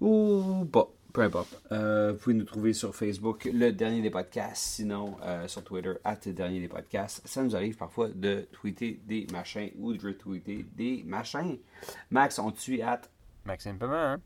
ou 0.00 0.64
pas. 0.72 0.90
Peu 1.12 1.20
importe. 1.20 1.60
Euh, 1.72 2.12
vous 2.12 2.18
pouvez 2.18 2.34
nous 2.34 2.44
trouver 2.44 2.72
sur 2.72 2.94
Facebook, 2.94 3.48
le 3.52 3.70
dernier 3.70 4.00
des 4.00 4.10
podcasts. 4.10 4.62
Sinon, 4.62 5.16
euh, 5.22 5.46
sur 5.46 5.62
Twitter, 5.62 5.92
at 6.04 6.18
le 6.24 6.32
dernier 6.32 6.60
des 6.60 6.68
podcasts. 6.68 7.20
Ça 7.26 7.42
nous 7.42 7.54
arrive 7.54 7.76
parfois 7.76 8.08
de 8.08 8.46
tweeter 8.52 9.00
des 9.04 9.26
machins 9.30 9.70
ou 9.78 9.92
de 9.92 10.06
retweeter 10.06 10.64
des 10.74 11.02
machins. 11.04 11.58
Max, 12.10 12.38
on 12.38 12.50
tue 12.50 12.80
at 12.80 13.02
Maxime 13.44 13.78
Paiement, 13.78 13.94
hein? 13.94 14.20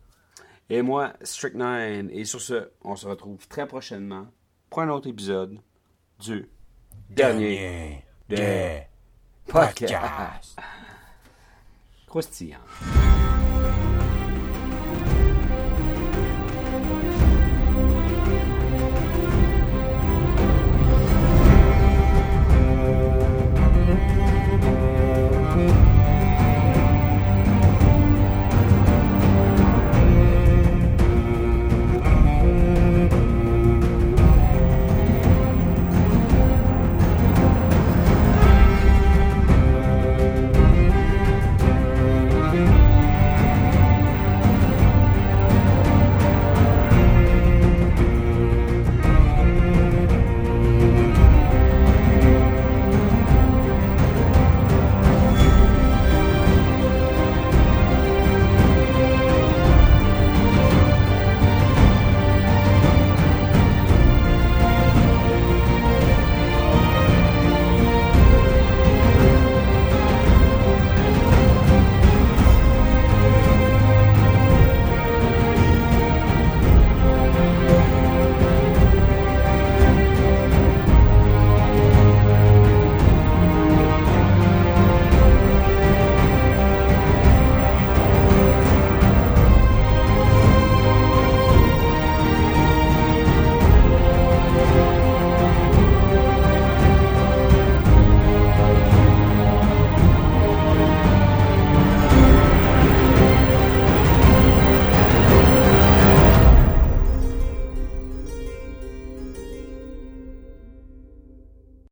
et 0.70 0.82
moi, 0.82 1.12
Strict9. 1.22 2.10
Et 2.10 2.24
sur 2.24 2.40
ce, 2.40 2.68
on 2.82 2.94
se 2.94 3.06
retrouve 3.06 3.46
très 3.48 3.66
prochainement 3.66 4.26
pour 4.70 4.82
un 4.82 4.88
autre 4.88 5.08
épisode 5.08 5.58
du 6.20 6.48
dernier 7.10 8.04
des 8.28 8.36
des 8.36 8.82
podcasts. 9.46 10.58
croustillant. 12.06 12.60